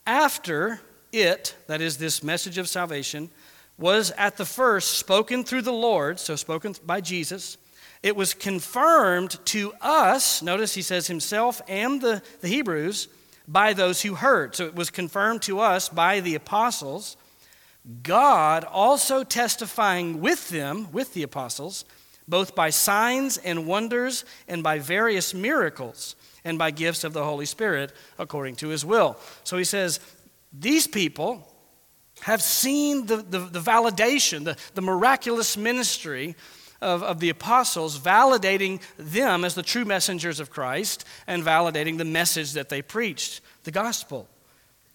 [0.06, 0.80] After
[1.12, 3.30] it, that is, this message of salvation,
[3.78, 7.58] was at the first spoken through the Lord, so spoken by Jesus,
[8.08, 13.10] it was confirmed to us, notice he says himself and the, the Hebrews,
[13.50, 14.56] by those who heard.
[14.56, 17.18] So it was confirmed to us by the apostles.
[18.04, 21.84] God also testifying with them, with the apostles,
[22.30, 26.16] both by signs and wonders and by various miracles
[26.46, 29.18] and by gifts of the Holy Spirit according to his will.
[29.44, 30.00] So he says,
[30.58, 31.46] These people
[32.22, 36.38] have seen the, the, the validation, the, the miraculous ministry
[36.82, 42.06] of, of the apostles, validating them as the true messengers of Christ and validating the
[42.06, 44.28] message that they preached, the gospel.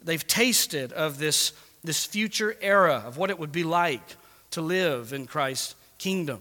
[0.03, 1.53] They've tasted of this,
[1.85, 4.16] this future era of what it would be like
[4.53, 6.40] to live in Christ's kingdom.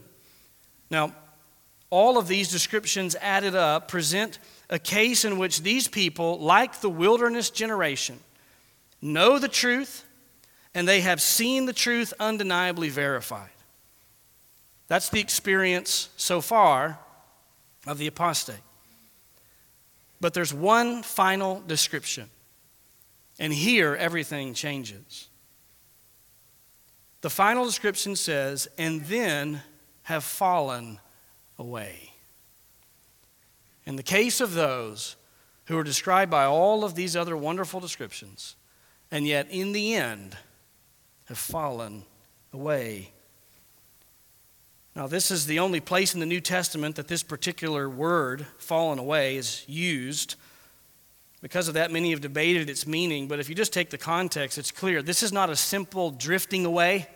[0.89, 1.13] Now,
[1.89, 6.89] all of these descriptions added up present a case in which these people, like the
[6.89, 8.19] wilderness generation,
[9.01, 10.06] know the truth
[10.73, 13.50] and they have seen the truth undeniably verified.
[14.91, 16.99] That's the experience so far
[17.88, 18.60] of the apostate.
[20.19, 22.30] But there's one final description.
[23.39, 25.30] And here, everything changes.
[27.21, 29.62] The final description says, and then
[30.04, 30.99] have fallen
[31.58, 32.12] away.
[33.86, 35.15] In the case of those
[35.67, 38.58] who are described by all of these other wonderful descriptions,
[39.10, 40.36] and yet in the end
[41.27, 42.04] have fallen
[42.51, 43.13] away.
[44.95, 48.99] Now, this is the only place in the New Testament that this particular word, fallen
[48.99, 50.36] away, is used.
[51.41, 54.58] Because of that, many have debated its meaning, but if you just take the context,
[54.58, 55.01] it's clear.
[55.01, 57.08] This is not a simple drifting away,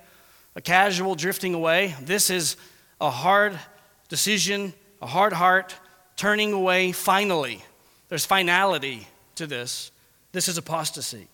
[0.55, 1.95] a casual drifting away.
[2.01, 2.55] This is
[3.01, 3.59] a hard
[4.07, 5.75] decision, a hard heart,
[6.15, 7.61] turning away finally.
[8.07, 9.91] There's finality to this.
[10.31, 11.27] This is apostasy.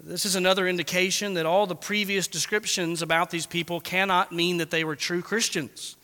[0.00, 4.70] This is another indication that all the previous descriptions about these people cannot mean that
[4.70, 5.96] they were true Christians.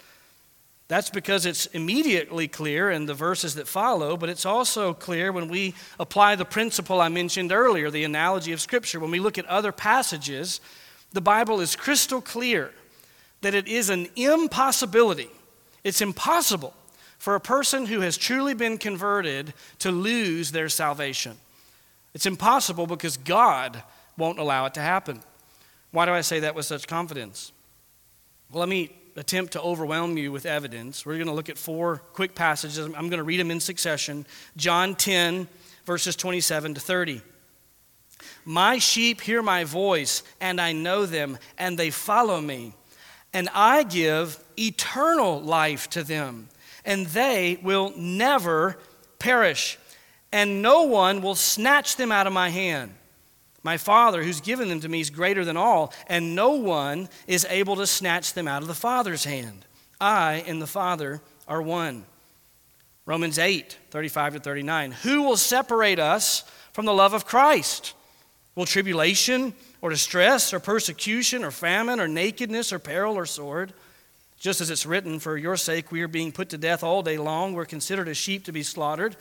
[0.89, 5.49] That's because it's immediately clear in the verses that follow, but it's also clear when
[5.49, 9.01] we apply the principle I mentioned earlier, the analogy of Scripture.
[9.01, 10.61] When we look at other passages,
[11.13, 12.73] the Bible is crystal clear
[13.41, 15.31] that it is an impossibility.
[15.85, 16.75] It's impossible
[17.19, 21.37] for a person who has truly been converted to lose their salvation.
[22.19, 23.81] It's impossible because God
[24.17, 25.21] won't allow it to happen.
[25.93, 27.53] Why do I say that with such confidence?
[28.51, 31.07] Well, let me attempt to overwhelm you with evidence.
[31.07, 32.77] We're going to look at four quick passages.
[32.77, 34.27] I'm going to read them in succession.
[34.57, 35.47] John 10,
[35.85, 37.23] verses 27 to 30.
[38.45, 42.75] My sheep hear my voice, and I know them, and they follow me.
[43.33, 46.49] And I give eternal life to them,
[46.85, 48.77] and they will never
[49.21, 49.79] perish
[50.33, 52.95] and no one will snatch them out of my hand.
[53.63, 57.47] My Father, who's given them to me, is greater than all, and no one is
[57.51, 59.65] able to snatch them out of the Father's hand.
[60.01, 62.05] I and the Father are one.
[63.05, 64.93] Romans 8, 35 to 39.
[65.03, 67.95] Who will separate us from the love of Christ?
[68.55, 73.73] Will tribulation or distress or persecution or famine or nakedness or peril or sword?
[74.39, 77.19] Just as it's written, For your sake we are being put to death all day
[77.19, 77.55] long.
[77.55, 79.17] We're considered as sheep to be slaughtered.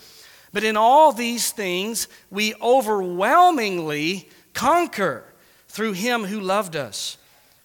[0.58, 5.24] But in all these things, we overwhelmingly conquer
[5.67, 7.20] through him who loved us.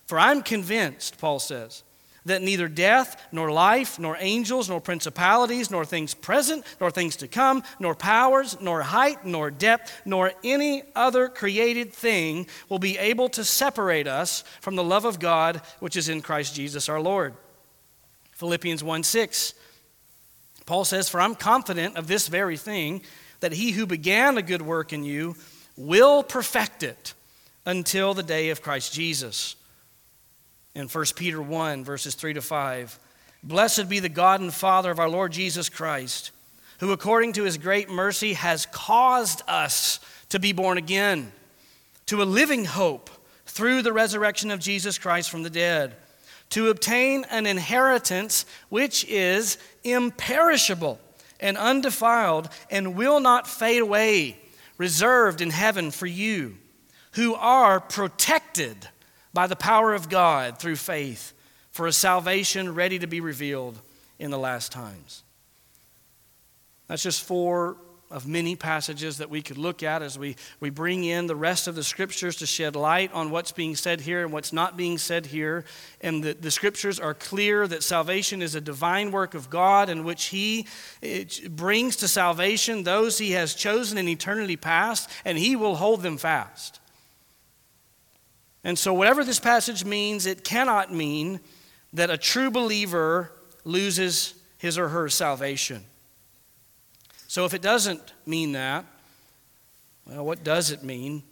[0.05, 1.85] For I'm convinced, Paul says,
[2.27, 7.29] that neither death, nor life, nor angels, nor principalities, nor things present, nor things to
[7.29, 13.31] come, nor powers, nor height, nor depth, nor any other created thing will be able
[13.31, 17.33] to separate us from the love of God which is in Christ Jesus our Lord.
[18.33, 19.55] Philippians 1 6
[20.67, 23.03] Paul says, For I'm confident of this very thing,
[23.41, 25.37] that he who began a good work in you
[25.77, 27.15] will perfect it
[27.67, 29.57] until the day of Christ Jesus.
[30.75, 32.99] In 1 Peter 1, verses 3 to 5,
[33.43, 36.31] Blessed be the God and Father of our Lord Jesus Christ,
[36.79, 41.33] who according to his great mercy has caused us to be born again
[42.07, 43.11] to a living hope
[43.47, 45.95] through the resurrection of Jesus Christ from the dead
[46.51, 51.01] to obtain an inheritance which is imperishable
[51.41, 54.39] and undefiled and will not fade away,
[54.79, 56.57] reserved in heaven for you,
[57.13, 58.89] who are protected
[59.35, 61.33] by the power of God through faith
[61.71, 63.81] for a salvation ready to be revealed
[64.19, 65.23] in the last times.
[66.87, 67.77] That's just four
[68.13, 71.67] of many passages that we could look at as we, we bring in the rest
[71.67, 74.99] of the scriptures to shed light on what's being said here and what's not being
[74.99, 75.65] said here.
[76.01, 80.05] And the, the scriptures are clear that salvation is a divine work of God in
[80.05, 80.67] which He
[81.49, 86.19] brings to salvation those He has chosen in eternity past, and He will hold them
[86.19, 86.81] fast.
[88.65, 91.41] And so, whatever this passage means, it cannot mean
[91.93, 93.33] that a true believer
[93.65, 95.85] loses his or her salvation.
[97.33, 98.85] So if it doesn't mean that,
[100.07, 101.23] well, what does it mean?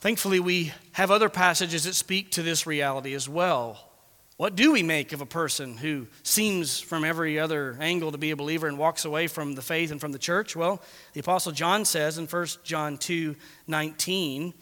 [0.00, 3.90] Thankfully, we have other passages that speak to this reality as well.
[4.38, 8.30] What do we make of a person who seems from every other angle to be
[8.30, 10.56] a believer and walks away from the faith and from the church?
[10.56, 10.80] Well,
[11.12, 14.54] the Apostle John says in 1 John 2 19,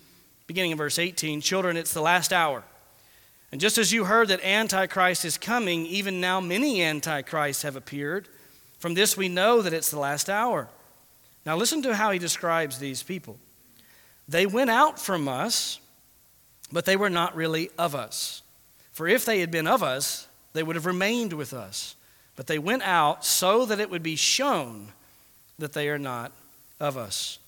[0.48, 2.64] beginning in verse 18, Children, it's the last hour.
[3.52, 8.28] And just as you heard that Antichrist is coming, even now many Antichrists have appeared.
[8.80, 10.68] From this, we know that it's the last hour.
[11.46, 13.38] Now, listen to how he describes these people.
[14.26, 15.80] They went out from us,
[16.72, 18.42] but they were not really of us.
[18.92, 21.94] For if they had been of us, they would have remained with us.
[22.36, 24.88] But they went out so that it would be shown
[25.58, 26.32] that they are not
[26.78, 27.38] of us.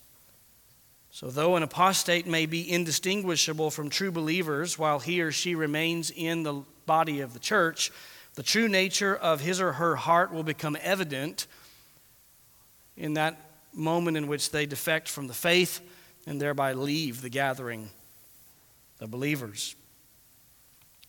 [1.09, 6.11] So, though an apostate may be indistinguishable from true believers while he or she remains
[6.11, 7.91] in the body of the church,
[8.35, 11.47] the true nature of his or her heart will become evident
[12.97, 13.39] in that
[13.73, 15.81] moment in which they defect from the faith
[16.25, 17.89] and thereby leave the gathering
[18.99, 19.75] of believers.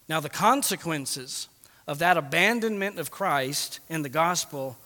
[0.09, 1.49] Now, the consequences
[1.87, 4.79] of that abandonment of Christ and the gospel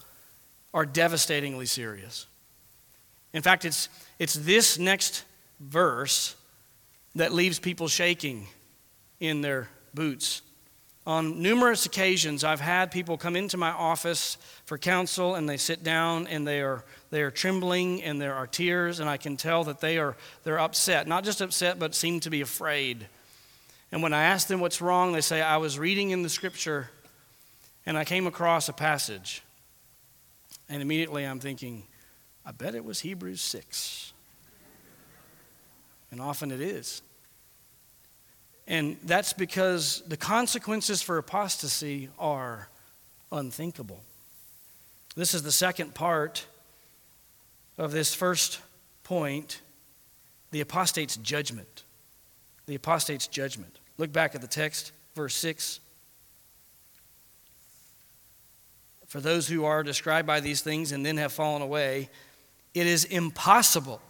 [0.75, 2.27] are devastatingly serious.
[3.33, 5.25] In fact, it's, it's this next
[5.61, 6.35] verse
[7.15, 8.47] that leaves people shaking
[9.21, 10.43] in their boots.
[11.09, 14.37] On numerous occasions, I've had people come into my office
[14.67, 18.47] for counsel and they sit down and they are, they are trembling and there are
[18.47, 21.09] tears, and I can tell that they are they're upset.
[21.09, 23.07] Not just upset, but seem to be afraid.
[23.91, 26.91] And when I ask them what's wrong, they say, I was reading in the scripture
[27.87, 29.43] and I came across a passage.
[30.69, 31.85] And immediately I'm thinking,
[32.45, 34.13] I bet it was Hebrews 6.
[36.11, 37.01] And often it is.
[38.69, 42.69] And that's because the consequences for apostasy are
[43.33, 44.03] unthinkable.
[45.17, 46.47] This is the second part
[47.79, 48.61] of this first
[49.03, 49.63] point
[50.51, 51.85] the apostate's judgment.
[52.67, 53.79] The apostate's judgment.
[53.99, 55.81] Look back at the text, verse 6.
[59.07, 62.09] For those who are described by these things and then have fallen away,
[62.75, 64.01] it is impossible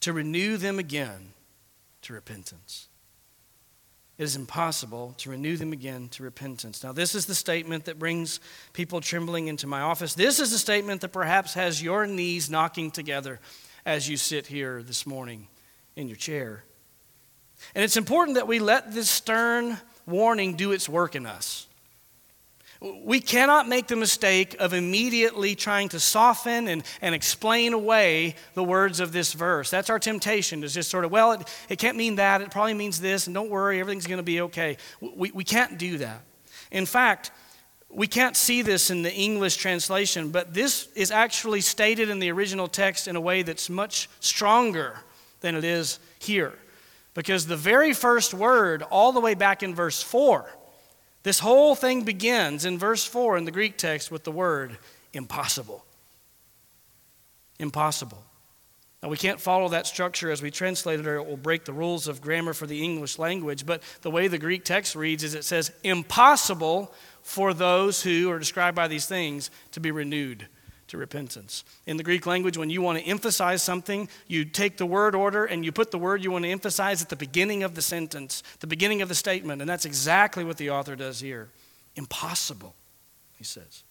[0.00, 1.32] to renew them again
[2.02, 2.89] to repentance
[4.20, 6.84] it is impossible to renew them again to repentance.
[6.84, 8.38] Now, this is the statement that brings
[8.74, 10.12] people trembling into my office.
[10.12, 13.40] This is the statement that perhaps has your knees knocking together
[13.86, 15.48] as you sit here this morning
[15.96, 16.64] in your chair.
[17.74, 21.66] And it's important that we let this stern warning do its work in us.
[22.80, 28.64] We cannot make the mistake of immediately trying to soften and, and explain away the
[28.64, 29.68] words of this verse.
[29.68, 32.40] That's our temptation, is just sort of, well, it, it can't mean that.
[32.40, 34.78] It probably means this, and don't worry, everything's going to be okay.
[35.00, 36.22] We, we can't do that.
[36.70, 37.32] In fact,
[37.90, 42.30] we can't see this in the English translation, but this is actually stated in the
[42.30, 45.00] original text in a way that's much stronger
[45.40, 46.54] than it is here.
[47.12, 50.48] Because the very first word, all the way back in verse 4,
[51.22, 54.78] this whole thing begins in verse 4 in the Greek text with the word
[55.12, 55.84] impossible.
[57.58, 58.24] Impossible.
[59.02, 61.72] Now, we can't follow that structure as we translate it, or it will break the
[61.72, 63.64] rules of grammar for the English language.
[63.64, 66.92] But the way the Greek text reads is it says, impossible
[67.22, 70.48] for those who are described by these things to be renewed
[70.90, 71.64] to repentance.
[71.86, 75.44] In the Greek language, when you want to emphasize something, you take the word order
[75.44, 78.42] and you put the word you want to emphasize at the beginning of the sentence,
[78.58, 79.62] the beginning of the statement.
[79.62, 81.48] And that's exactly what the author does here.
[81.96, 82.74] Impossible,
[83.36, 83.84] he says.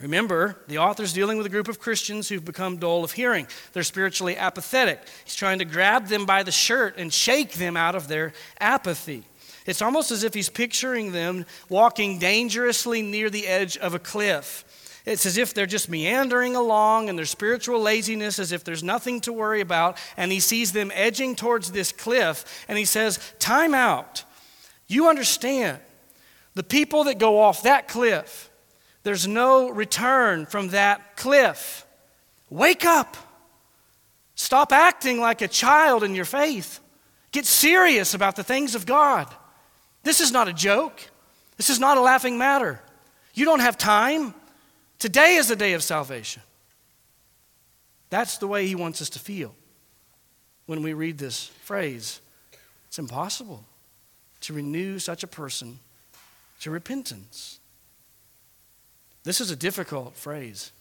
[0.00, 3.46] Remember, the author's dealing with a group of Christians who've become dull of hearing.
[3.72, 5.00] They're spiritually apathetic.
[5.24, 9.24] He's trying to grab them by the shirt and shake them out of their apathy.
[9.66, 14.64] It's almost as if he's picturing them walking dangerously near the edge of a cliff.
[15.06, 19.20] It's as if they're just meandering along and their spiritual laziness, as if there's nothing
[19.22, 19.98] to worry about.
[20.16, 24.24] And he sees them edging towards this cliff and he says, Time out.
[24.88, 25.78] You understand.
[26.54, 28.50] The people that go off that cliff,
[29.04, 31.86] there's no return from that cliff.
[32.50, 33.16] Wake up.
[34.34, 36.80] Stop acting like a child in your faith.
[37.30, 39.32] Get serious about the things of God.
[40.02, 41.00] This is not a joke.
[41.56, 42.80] This is not a laughing matter.
[43.34, 44.34] You don't have time.
[44.98, 46.42] Today is the day of salvation.
[48.10, 49.54] That's the way he wants us to feel
[50.66, 52.20] when we read this phrase.
[52.86, 53.64] It's impossible
[54.42, 55.80] to renew such a person
[56.60, 57.58] to repentance.
[59.24, 60.72] This is a difficult phrase.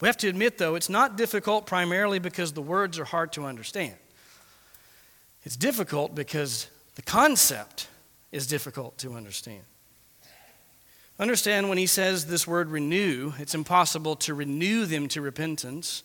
[0.00, 3.44] We have to admit, though, it's not difficult primarily because the words are hard to
[3.44, 3.94] understand.
[5.42, 7.88] It's difficult because the concept
[8.32, 9.62] is difficult to understand.
[11.20, 16.02] Understand when he says this word renew, it's impossible to renew them to repentance.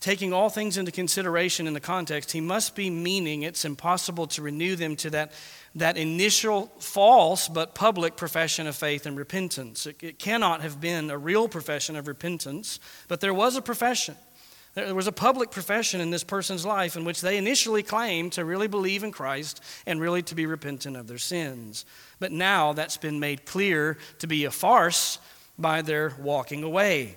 [0.00, 4.42] Taking all things into consideration in the context, he must be meaning it's impossible to
[4.42, 5.30] renew them to that,
[5.76, 9.86] that initial false but public profession of faith and repentance.
[9.86, 14.16] It, it cannot have been a real profession of repentance, but there was a profession.
[14.76, 18.44] There was a public profession in this person's life in which they initially claimed to
[18.44, 21.86] really believe in Christ and really to be repentant of their sins.
[22.20, 25.18] But now that's been made clear to be a farce
[25.58, 27.16] by their walking away.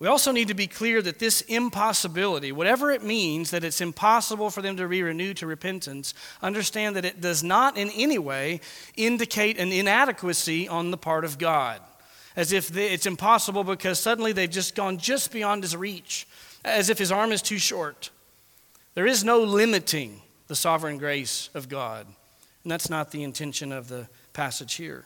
[0.00, 4.50] We also need to be clear that this impossibility, whatever it means that it's impossible
[4.50, 8.60] for them to be renewed to repentance, understand that it does not in any way
[8.96, 11.80] indicate an inadequacy on the part of God
[12.36, 16.28] as if they, it's impossible because suddenly they've just gone just beyond his reach,
[16.64, 18.10] as if his arm is too short.
[18.94, 22.06] There is no limiting the sovereign grace of God.
[22.62, 25.04] And that's not the intention of the passage here.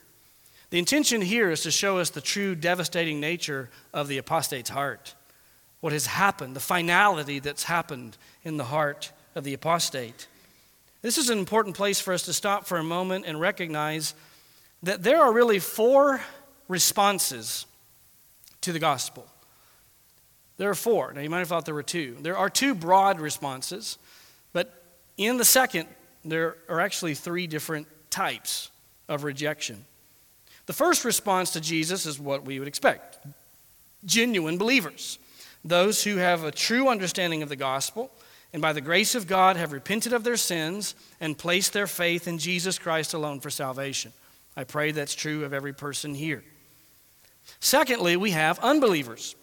[0.70, 5.14] The intention here is to show us the true devastating nature of the apostate's heart,
[5.80, 10.28] what has happened, the finality that's happened in the heart of the apostate.
[11.02, 14.14] This is an important place for us to stop for a moment and recognize
[14.82, 16.20] that there are really four
[16.70, 17.66] responses
[18.60, 19.26] to the gospel.
[20.56, 21.12] There are four.
[21.12, 22.16] Now, you might have thought there were two.
[22.20, 23.98] There are two broad responses,
[24.52, 24.84] but
[25.16, 25.88] in the second,
[26.24, 28.70] there are actually three different types
[29.08, 29.84] of rejection.
[30.66, 33.18] The first response to Jesus is what we would expect
[34.04, 35.18] genuine believers,
[35.62, 38.10] those who have a true understanding of the gospel
[38.52, 42.26] and by the grace of God have repented of their sins and placed their faith
[42.26, 44.12] in Jesus Christ alone for salvation.
[44.56, 46.42] I pray that's true of every person here.
[47.58, 49.34] Secondly, we have unbelievers,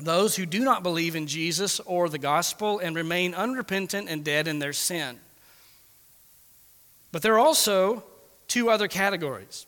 [0.00, 4.48] those who do not believe in Jesus or the gospel and remain unrepentant and dead
[4.48, 5.20] in their sin.
[7.12, 8.04] But there are also
[8.48, 9.66] two other categories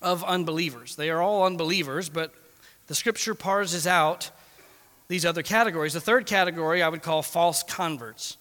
[0.00, 0.96] of unbelievers.
[0.96, 2.32] They are all unbelievers, but
[2.86, 4.30] the scripture parses out
[5.08, 5.92] these other categories.
[5.92, 8.36] The third category I would call false converts.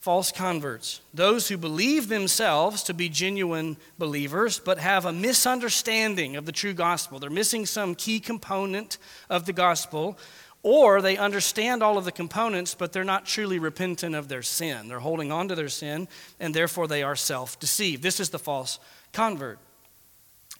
[0.00, 1.02] False converts.
[1.12, 6.72] Those who believe themselves to be genuine believers, but have a misunderstanding of the true
[6.72, 7.18] gospel.
[7.18, 8.96] They're missing some key component
[9.28, 10.18] of the gospel,
[10.62, 14.88] or they understand all of the components, but they're not truly repentant of their sin.
[14.88, 18.02] They're holding on to their sin, and therefore they are self deceived.
[18.02, 18.78] This is the false
[19.12, 19.58] convert.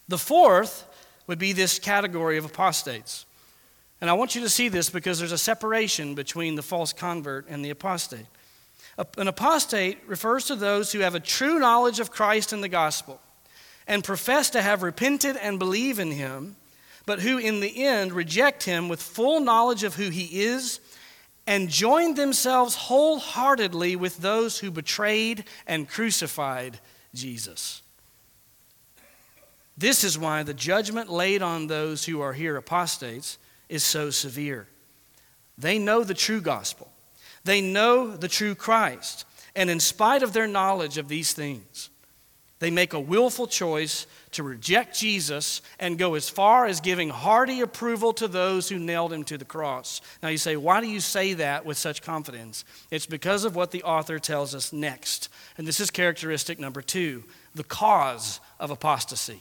[0.07, 0.84] The fourth
[1.26, 3.24] would be this category of apostates.
[4.03, 7.49] And I want you to see this because there's a separation between the false convert
[7.49, 8.26] and the apostate.
[9.16, 13.20] An apostate refers to those who have a true knowledge of Christ and the gospel
[13.86, 16.57] and profess to have repented and believe in him,
[17.07, 20.80] but who in the end reject him with full knowledge of who he is
[21.46, 26.78] and join themselves wholeheartedly with those who betrayed and crucified
[27.14, 27.82] Jesus.
[29.76, 33.38] This is why the judgment laid on those who are here apostates
[33.68, 34.68] is so severe.
[35.57, 36.92] They know the true gospel,
[37.45, 39.24] they know the true Christ.
[39.55, 41.91] And in spite of their knowledge of these things,
[42.61, 47.62] they make a willful choice to reject Jesus and go as far as giving hearty
[47.62, 50.03] approval to those who nailed him to the cross.
[50.22, 52.64] Now you say, why do you say that with such confidence?
[52.91, 55.30] It's because of what the author tells us next.
[55.57, 57.24] And this is characteristic number two
[57.55, 59.41] the cause of apostasy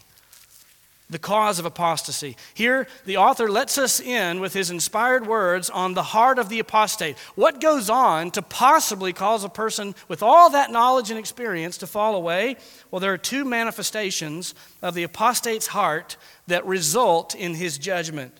[1.09, 2.37] the cause of apostasy.
[2.53, 6.59] Here, the author lets us in with his inspired words on the heart of the
[6.59, 7.17] apostate.
[7.35, 11.87] What goes on to possibly cause a person with all that knowledge and experience to
[11.87, 12.57] fall away?
[12.91, 14.53] Well, there are two manifestations
[14.83, 16.15] of the apostate's heart
[16.47, 18.39] that result in his judgment.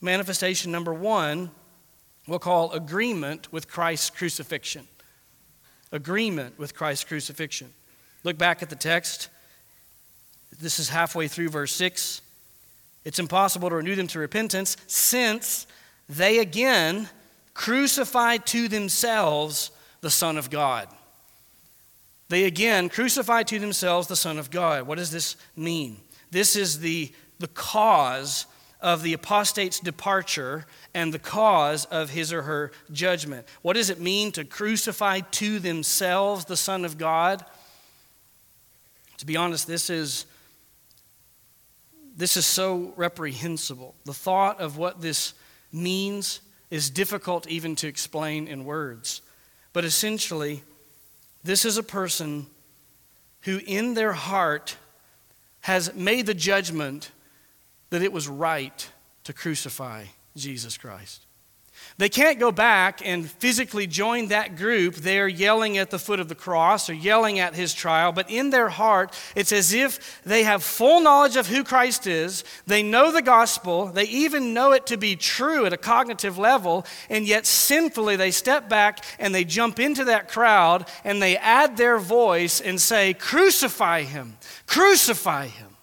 [0.00, 1.50] Manifestation number one,
[2.26, 4.88] we'll call agreement with Christ's crucifixion.
[5.92, 7.72] Agreement with Christ's crucifixion.
[8.24, 9.28] Look back at the text.
[10.60, 12.22] This is halfway through verse 6.
[13.04, 15.66] It's impossible to renew them to repentance since
[16.08, 17.08] they again
[17.54, 20.88] crucified to themselves the Son of God.
[22.28, 24.86] They again crucified to themselves the Son of God.
[24.86, 25.98] What does this mean?
[26.30, 28.46] This is the, the cause
[28.80, 33.46] of the apostate's departure and the cause of his or her judgment.
[33.62, 37.44] What does it mean to crucify to themselves the Son of God?
[39.18, 40.26] To be honest, this is
[42.16, 43.94] this is so reprehensible.
[44.04, 45.34] The thought of what this
[45.70, 46.40] means
[46.70, 49.20] is difficult even to explain in words.
[49.72, 50.62] But essentially,
[51.44, 52.46] this is a person
[53.42, 54.76] who, in their heart,
[55.60, 57.10] has made the judgment
[57.90, 58.88] that it was right
[59.24, 60.04] to crucify
[60.34, 61.25] Jesus Christ.
[61.98, 66.28] They can't go back and physically join that group there yelling at the foot of
[66.28, 70.42] the cross or yelling at his trial, but in their heart, it's as if they
[70.42, 72.44] have full knowledge of who Christ is.
[72.66, 73.86] They know the gospel.
[73.86, 78.30] They even know it to be true at a cognitive level, and yet sinfully they
[78.30, 83.14] step back and they jump into that crowd and they add their voice and say,
[83.14, 84.36] Crucify him!
[84.66, 85.76] Crucify him!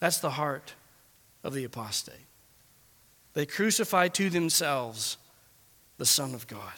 [0.00, 0.74] That's the heart
[1.42, 2.27] of the apostate.
[3.38, 5.16] They crucified to themselves
[5.96, 6.74] the Son of God.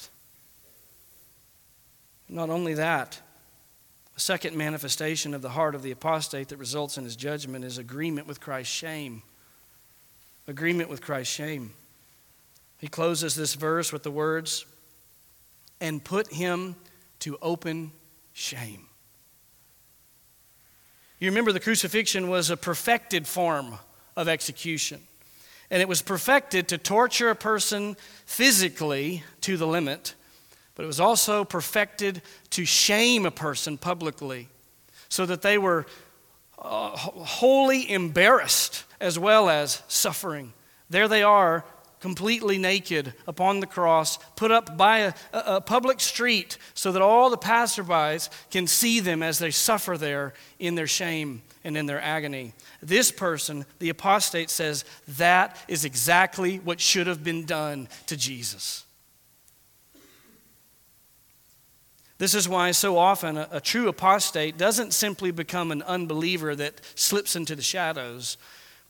[2.28, 3.18] Not only that,
[4.14, 7.78] a second manifestation of the heart of the apostate that results in his judgment is
[7.78, 9.22] agreement with Christ's shame.
[10.46, 11.72] Agreement with Christ's shame.
[12.76, 14.66] He closes this verse with the words,
[15.80, 16.76] and put him
[17.20, 17.90] to open
[18.34, 18.84] shame.
[21.20, 23.78] You remember the crucifixion was a perfected form
[24.14, 25.00] of execution.
[25.70, 27.96] And it was perfected to torture a person
[28.26, 30.14] physically to the limit,
[30.74, 34.48] but it was also perfected to shame a person publicly
[35.08, 35.86] so that they were
[36.58, 40.52] uh, wholly embarrassed as well as suffering.
[40.88, 41.64] There they are,
[42.00, 47.30] completely naked upon the cross, put up by a, a, public street so that all
[47.30, 52.00] the passerbys can see them as they suffer there in their shame and in their
[52.00, 52.52] agony.
[52.82, 58.84] This person, the apostate, says that is exactly what should have been done to Jesus.
[62.18, 66.80] This is why so often a, a, true apostate doesn't simply become an unbeliever that
[66.94, 68.36] slips into the shadows.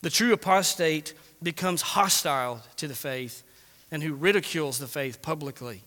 [0.02, 3.44] The true apostate becomes hostile to the faith
[3.92, 5.84] and who ridicules the faith publicly.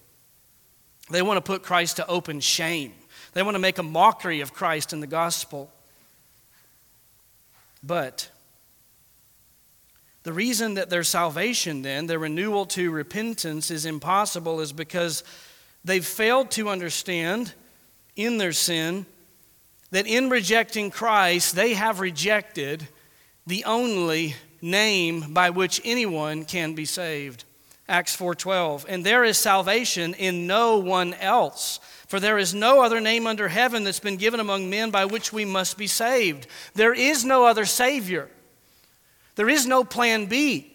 [1.11, 2.93] They want to put Christ to open shame.
[3.33, 5.69] They want to make a mockery of Christ and the gospel.
[7.83, 8.29] But
[10.23, 15.23] the reason that their salvation, then, their renewal to repentance, is impossible is because
[15.85, 17.53] They've failed to understand
[18.15, 19.05] in their sin
[19.91, 22.87] that in rejecting Christ, they have rejected
[23.45, 27.43] the only name by which anyone can be saved.
[27.89, 31.81] Acts 4:12 And there is salvation in no one else
[32.13, 35.33] for there is no other name under heaven that's been given among men by which
[35.33, 36.45] we must be saved.
[36.75, 38.29] There is no other savior.
[39.33, 40.69] There is no plan B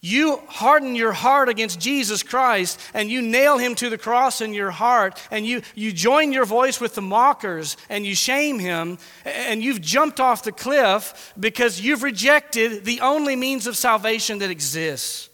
[0.00, 4.52] you harden your heart against Jesus Christ and you nail him to the cross in
[4.52, 8.98] your heart and you, you join your voice with the mockers and you shame him
[9.24, 14.50] and you've jumped off the cliff because you've rejected the only means of salvation that
[14.50, 15.30] exists.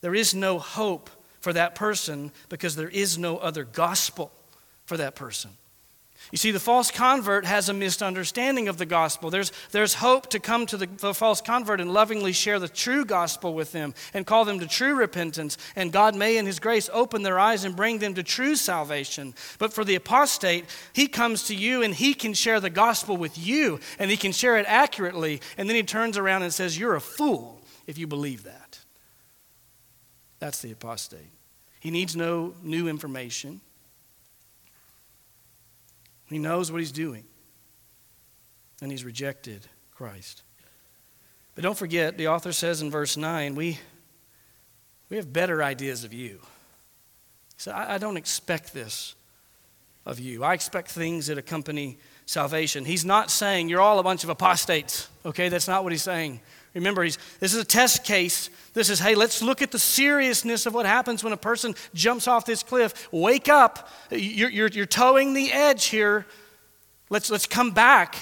[0.00, 1.10] There is no hope
[1.42, 4.32] for that person because there is no other gospel
[4.86, 5.50] for that person.
[6.30, 9.28] You see, the false convert has a misunderstanding of the gospel.
[9.28, 13.04] There's, there's hope to come to the, the, false convert and lovingly share the true
[13.04, 15.58] gospel with them and call them to true repentance.
[15.74, 19.34] And God may, in His grace, open their eyes and bring them to true salvation.
[19.58, 23.36] But for the apostate, he comes to you and he can share the gospel with
[23.36, 25.40] you and he can share it accurately.
[25.58, 28.81] And then he turns around and says, You're a fool if you believe that.
[30.42, 31.30] That's the apostate.
[31.78, 33.60] He needs no new information.
[36.24, 37.22] He knows what he's doing.
[38.80, 40.42] And he's rejected Christ.
[41.54, 43.78] But don't forget, the author says in verse 9, we,
[45.10, 46.40] we have better ideas of you.
[46.40, 49.14] He said, I, I don't expect this
[50.04, 50.42] of you.
[50.42, 52.84] I expect things that accompany salvation.
[52.84, 55.48] He's not saying you're all a bunch of apostates, okay?
[55.48, 56.40] That's not what he's saying.
[56.74, 58.48] Remember, he's, this is a test case.
[58.72, 62.26] This is, hey, let's look at the seriousness of what happens when a person jumps
[62.26, 63.08] off this cliff.
[63.12, 63.90] Wake up.
[64.10, 66.26] You're, you're, you're toeing the edge here.
[67.10, 68.16] Let's, let's come back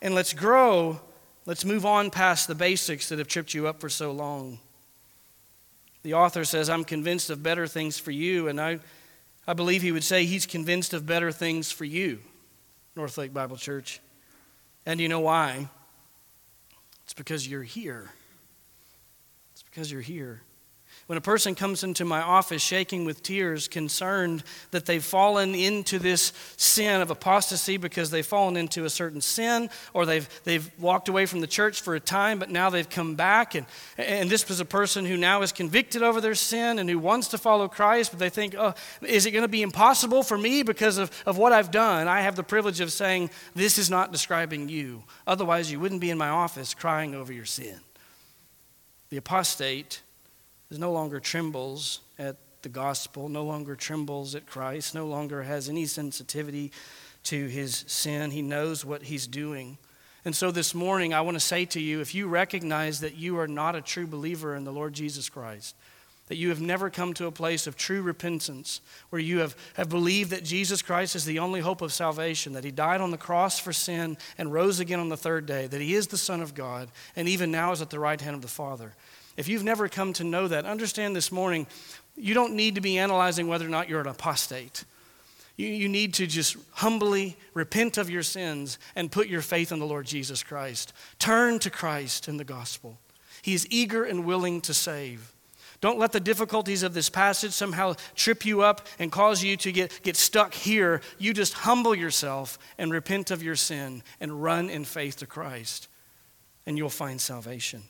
[0.00, 1.00] and let's grow.
[1.46, 4.60] Let's move on past the basics that have tripped you up for so long.
[6.04, 8.46] The author says, I'm convinced of better things for you.
[8.46, 8.78] And I,
[9.48, 12.20] I believe he would say he's convinced of better things for you,
[12.94, 14.00] Northlake Bible Church.
[14.84, 15.68] And you know why?
[17.06, 18.10] It's because you're here.
[19.52, 20.42] It's because you're here.
[21.06, 24.42] When a person comes into my office shaking with tears, concerned
[24.72, 29.70] that they've fallen into this sin of apostasy because they've fallen into a certain sin,
[29.94, 33.14] or they've, they've walked away from the church for a time, but now they've come
[33.14, 36.90] back, and, and this was a person who now is convicted over their sin and
[36.90, 40.24] who wants to follow Christ, but they think, oh, is it going to be impossible
[40.24, 42.08] for me because of, of what I've done?
[42.08, 45.04] I have the privilege of saying, this is not describing you.
[45.24, 47.78] Otherwise, you wouldn't be in my office crying over your sin.
[49.10, 50.02] The apostate
[50.70, 55.86] no longer trembles at the gospel, no longer trembles at Christ, no longer has any
[55.86, 56.72] sensitivity
[57.24, 58.30] to his sin.
[58.30, 59.78] He knows what he's doing.
[60.24, 63.38] And so this morning, I want to say to you if you recognize that you
[63.38, 65.76] are not a true believer in the Lord Jesus Christ,
[66.26, 69.88] that you have never come to a place of true repentance, where you have, have
[69.88, 73.16] believed that Jesus Christ is the only hope of salvation, that He died on the
[73.16, 76.40] cross for sin and rose again on the third day, that He is the Son
[76.40, 78.94] of God, and even now is at the right hand of the Father.
[79.36, 81.66] If you've never come to know that, understand this morning,
[82.16, 84.84] you don't need to be analyzing whether or not you're an apostate.
[85.56, 89.78] You, you need to just humbly repent of your sins and put your faith in
[89.78, 90.92] the Lord Jesus Christ.
[91.18, 92.98] Turn to Christ in the gospel.
[93.42, 95.32] He is eager and willing to save.
[95.82, 99.72] Don't let the difficulties of this passage somehow trip you up and cause you to
[99.72, 101.02] get, get stuck here.
[101.18, 105.88] You just humble yourself and repent of your sin and run in faith to Christ,
[106.64, 107.82] and you'll find salvation.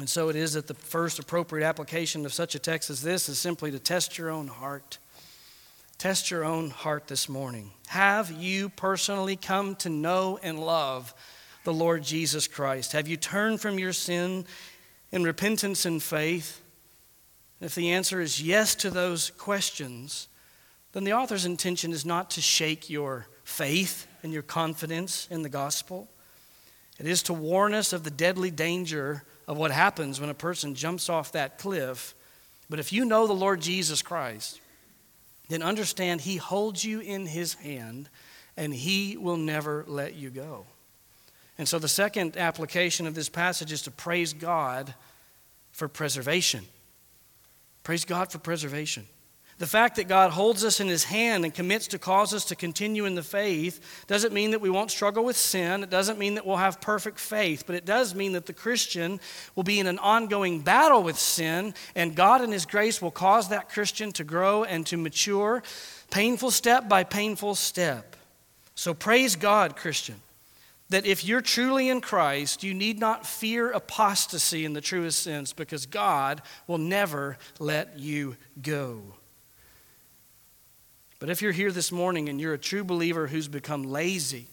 [0.00, 3.28] And so it is that the first appropriate application of such a text as this
[3.28, 4.96] is simply to test your own heart.
[5.98, 7.70] Test your own heart this morning.
[7.88, 11.12] Have you personally come to know and love
[11.64, 12.92] the Lord Jesus Christ?
[12.92, 14.46] Have you turned from your sin
[15.12, 16.62] in repentance and faith?
[17.60, 20.28] If the answer is yes to those questions,
[20.92, 25.50] then the author's intention is not to shake your faith and your confidence in the
[25.50, 26.08] gospel.
[26.98, 30.76] It is to warn us of the deadly danger of what happens when a person
[30.76, 32.14] jumps off that cliff.
[32.70, 34.60] But if you know the Lord Jesus Christ,
[35.48, 38.08] then understand He holds you in His hand
[38.56, 40.66] and He will never let you go.
[41.58, 44.94] And so the second application of this passage is to praise God
[45.72, 46.64] for preservation.
[47.82, 49.04] Praise God for preservation.
[49.60, 52.56] The fact that God holds us in His hand and commits to cause us to
[52.56, 55.82] continue in the faith doesn't mean that we won't struggle with sin.
[55.82, 59.20] It doesn't mean that we'll have perfect faith, but it does mean that the Christian
[59.54, 63.50] will be in an ongoing battle with sin, and God in His grace will cause
[63.50, 65.62] that Christian to grow and to mature,
[66.10, 68.16] painful step by painful step.
[68.74, 70.22] So praise God, Christian,
[70.88, 75.52] that if you're truly in Christ, you need not fear apostasy in the truest sense
[75.52, 79.02] because God will never let you go.
[81.20, 84.48] But if you're here this morning and you're a true believer who's become lazy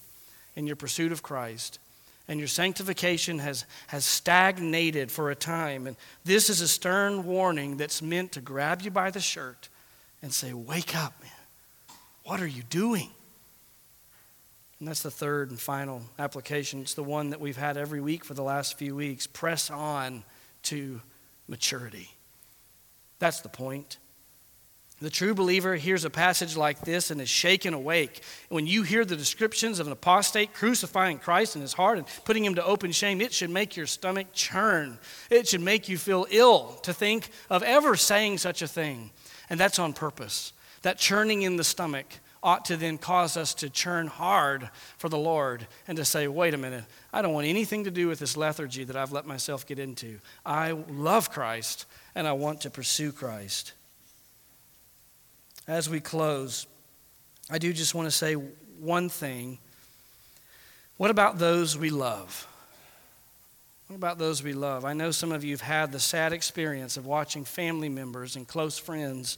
[0.56, 1.80] in your pursuit of Christ,
[2.28, 5.96] and your sanctification has, has stagnated for a time, and
[6.26, 9.70] this is a stern warning that's meant to grab you by the shirt
[10.22, 11.32] and say, Wake up, man.
[12.26, 13.12] What are you doing?
[14.80, 16.82] And that's the third and final application.
[16.82, 19.26] It's the one that we've had every week for the last few weeks.
[19.26, 20.24] Press on
[20.64, 21.02] to
[21.48, 22.10] maturity.
[23.20, 23.98] That's the point.
[25.00, 28.24] The true believer hears a passage like this and is shaken awake.
[28.50, 32.44] When you hear the descriptions of an apostate crucifying Christ in his heart and putting
[32.44, 34.98] him to open shame, it should make your stomach churn.
[35.30, 39.12] It should make you feel ill to think of ever saying such a thing.
[39.52, 40.52] And that's on purpose.
[40.82, 42.08] That churning in the stomach
[42.42, 44.68] ought to then cause us to churn hard
[44.98, 48.08] for the Lord and to say, wait a minute, I don't want anything to do
[48.08, 50.18] with this lethargy that I've let myself get into.
[50.44, 51.86] I love Christ
[52.16, 53.74] and I want to pursue Christ
[55.68, 56.66] as we close,
[57.50, 59.58] I do just want to say one thing.
[60.98, 62.48] What about those we love?
[63.88, 64.84] What about those we love?
[64.84, 68.48] I know some of you have had the sad experience of watching family members and
[68.48, 69.38] close friends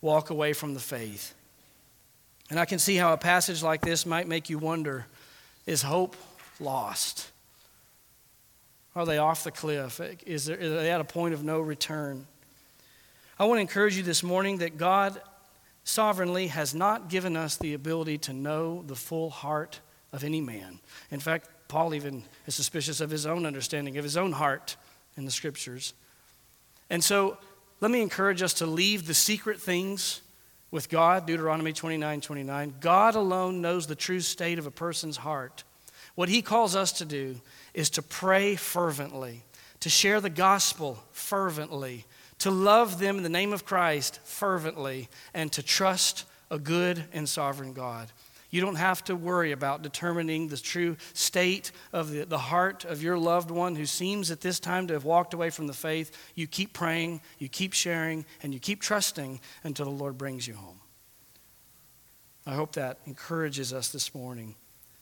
[0.00, 1.34] walk away from the faith.
[2.50, 5.06] And I can see how a passage like this might make you wonder
[5.66, 6.16] is hope
[6.60, 7.30] lost?
[8.94, 10.00] Are they off the cliff?
[10.26, 12.26] Is, there, are they at a point of no return?
[13.38, 15.20] I want to encourage you this morning that God
[15.88, 19.80] sovereignly has not given us the ability to know the full heart
[20.12, 20.78] of any man.
[21.10, 24.76] In fact, Paul even is suspicious of his own understanding of his own heart
[25.16, 25.94] in the scriptures.
[26.90, 27.38] And so,
[27.80, 30.20] let me encourage us to leave the secret things
[30.70, 32.74] with God, Deuteronomy 29 29.
[32.80, 35.64] God alone knows the true state of a person's heart.
[36.16, 37.36] What he calls us to do
[37.72, 39.44] is to pray fervently,
[39.80, 42.04] to share the gospel fervently,
[42.40, 47.28] to love them in the name of Christ fervently, and to trust a good and
[47.28, 48.08] sovereign God.
[48.50, 53.02] You don't have to worry about determining the true state of the, the heart of
[53.02, 56.16] your loved one who seems at this time to have walked away from the faith.
[56.34, 60.54] You keep praying, you keep sharing, and you keep trusting until the Lord brings you
[60.54, 60.80] home.
[62.46, 64.54] I hope that encourages us this morning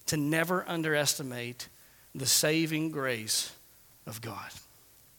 [0.07, 1.69] to never underestimate
[2.17, 3.53] the saving grace
[4.07, 4.51] of God.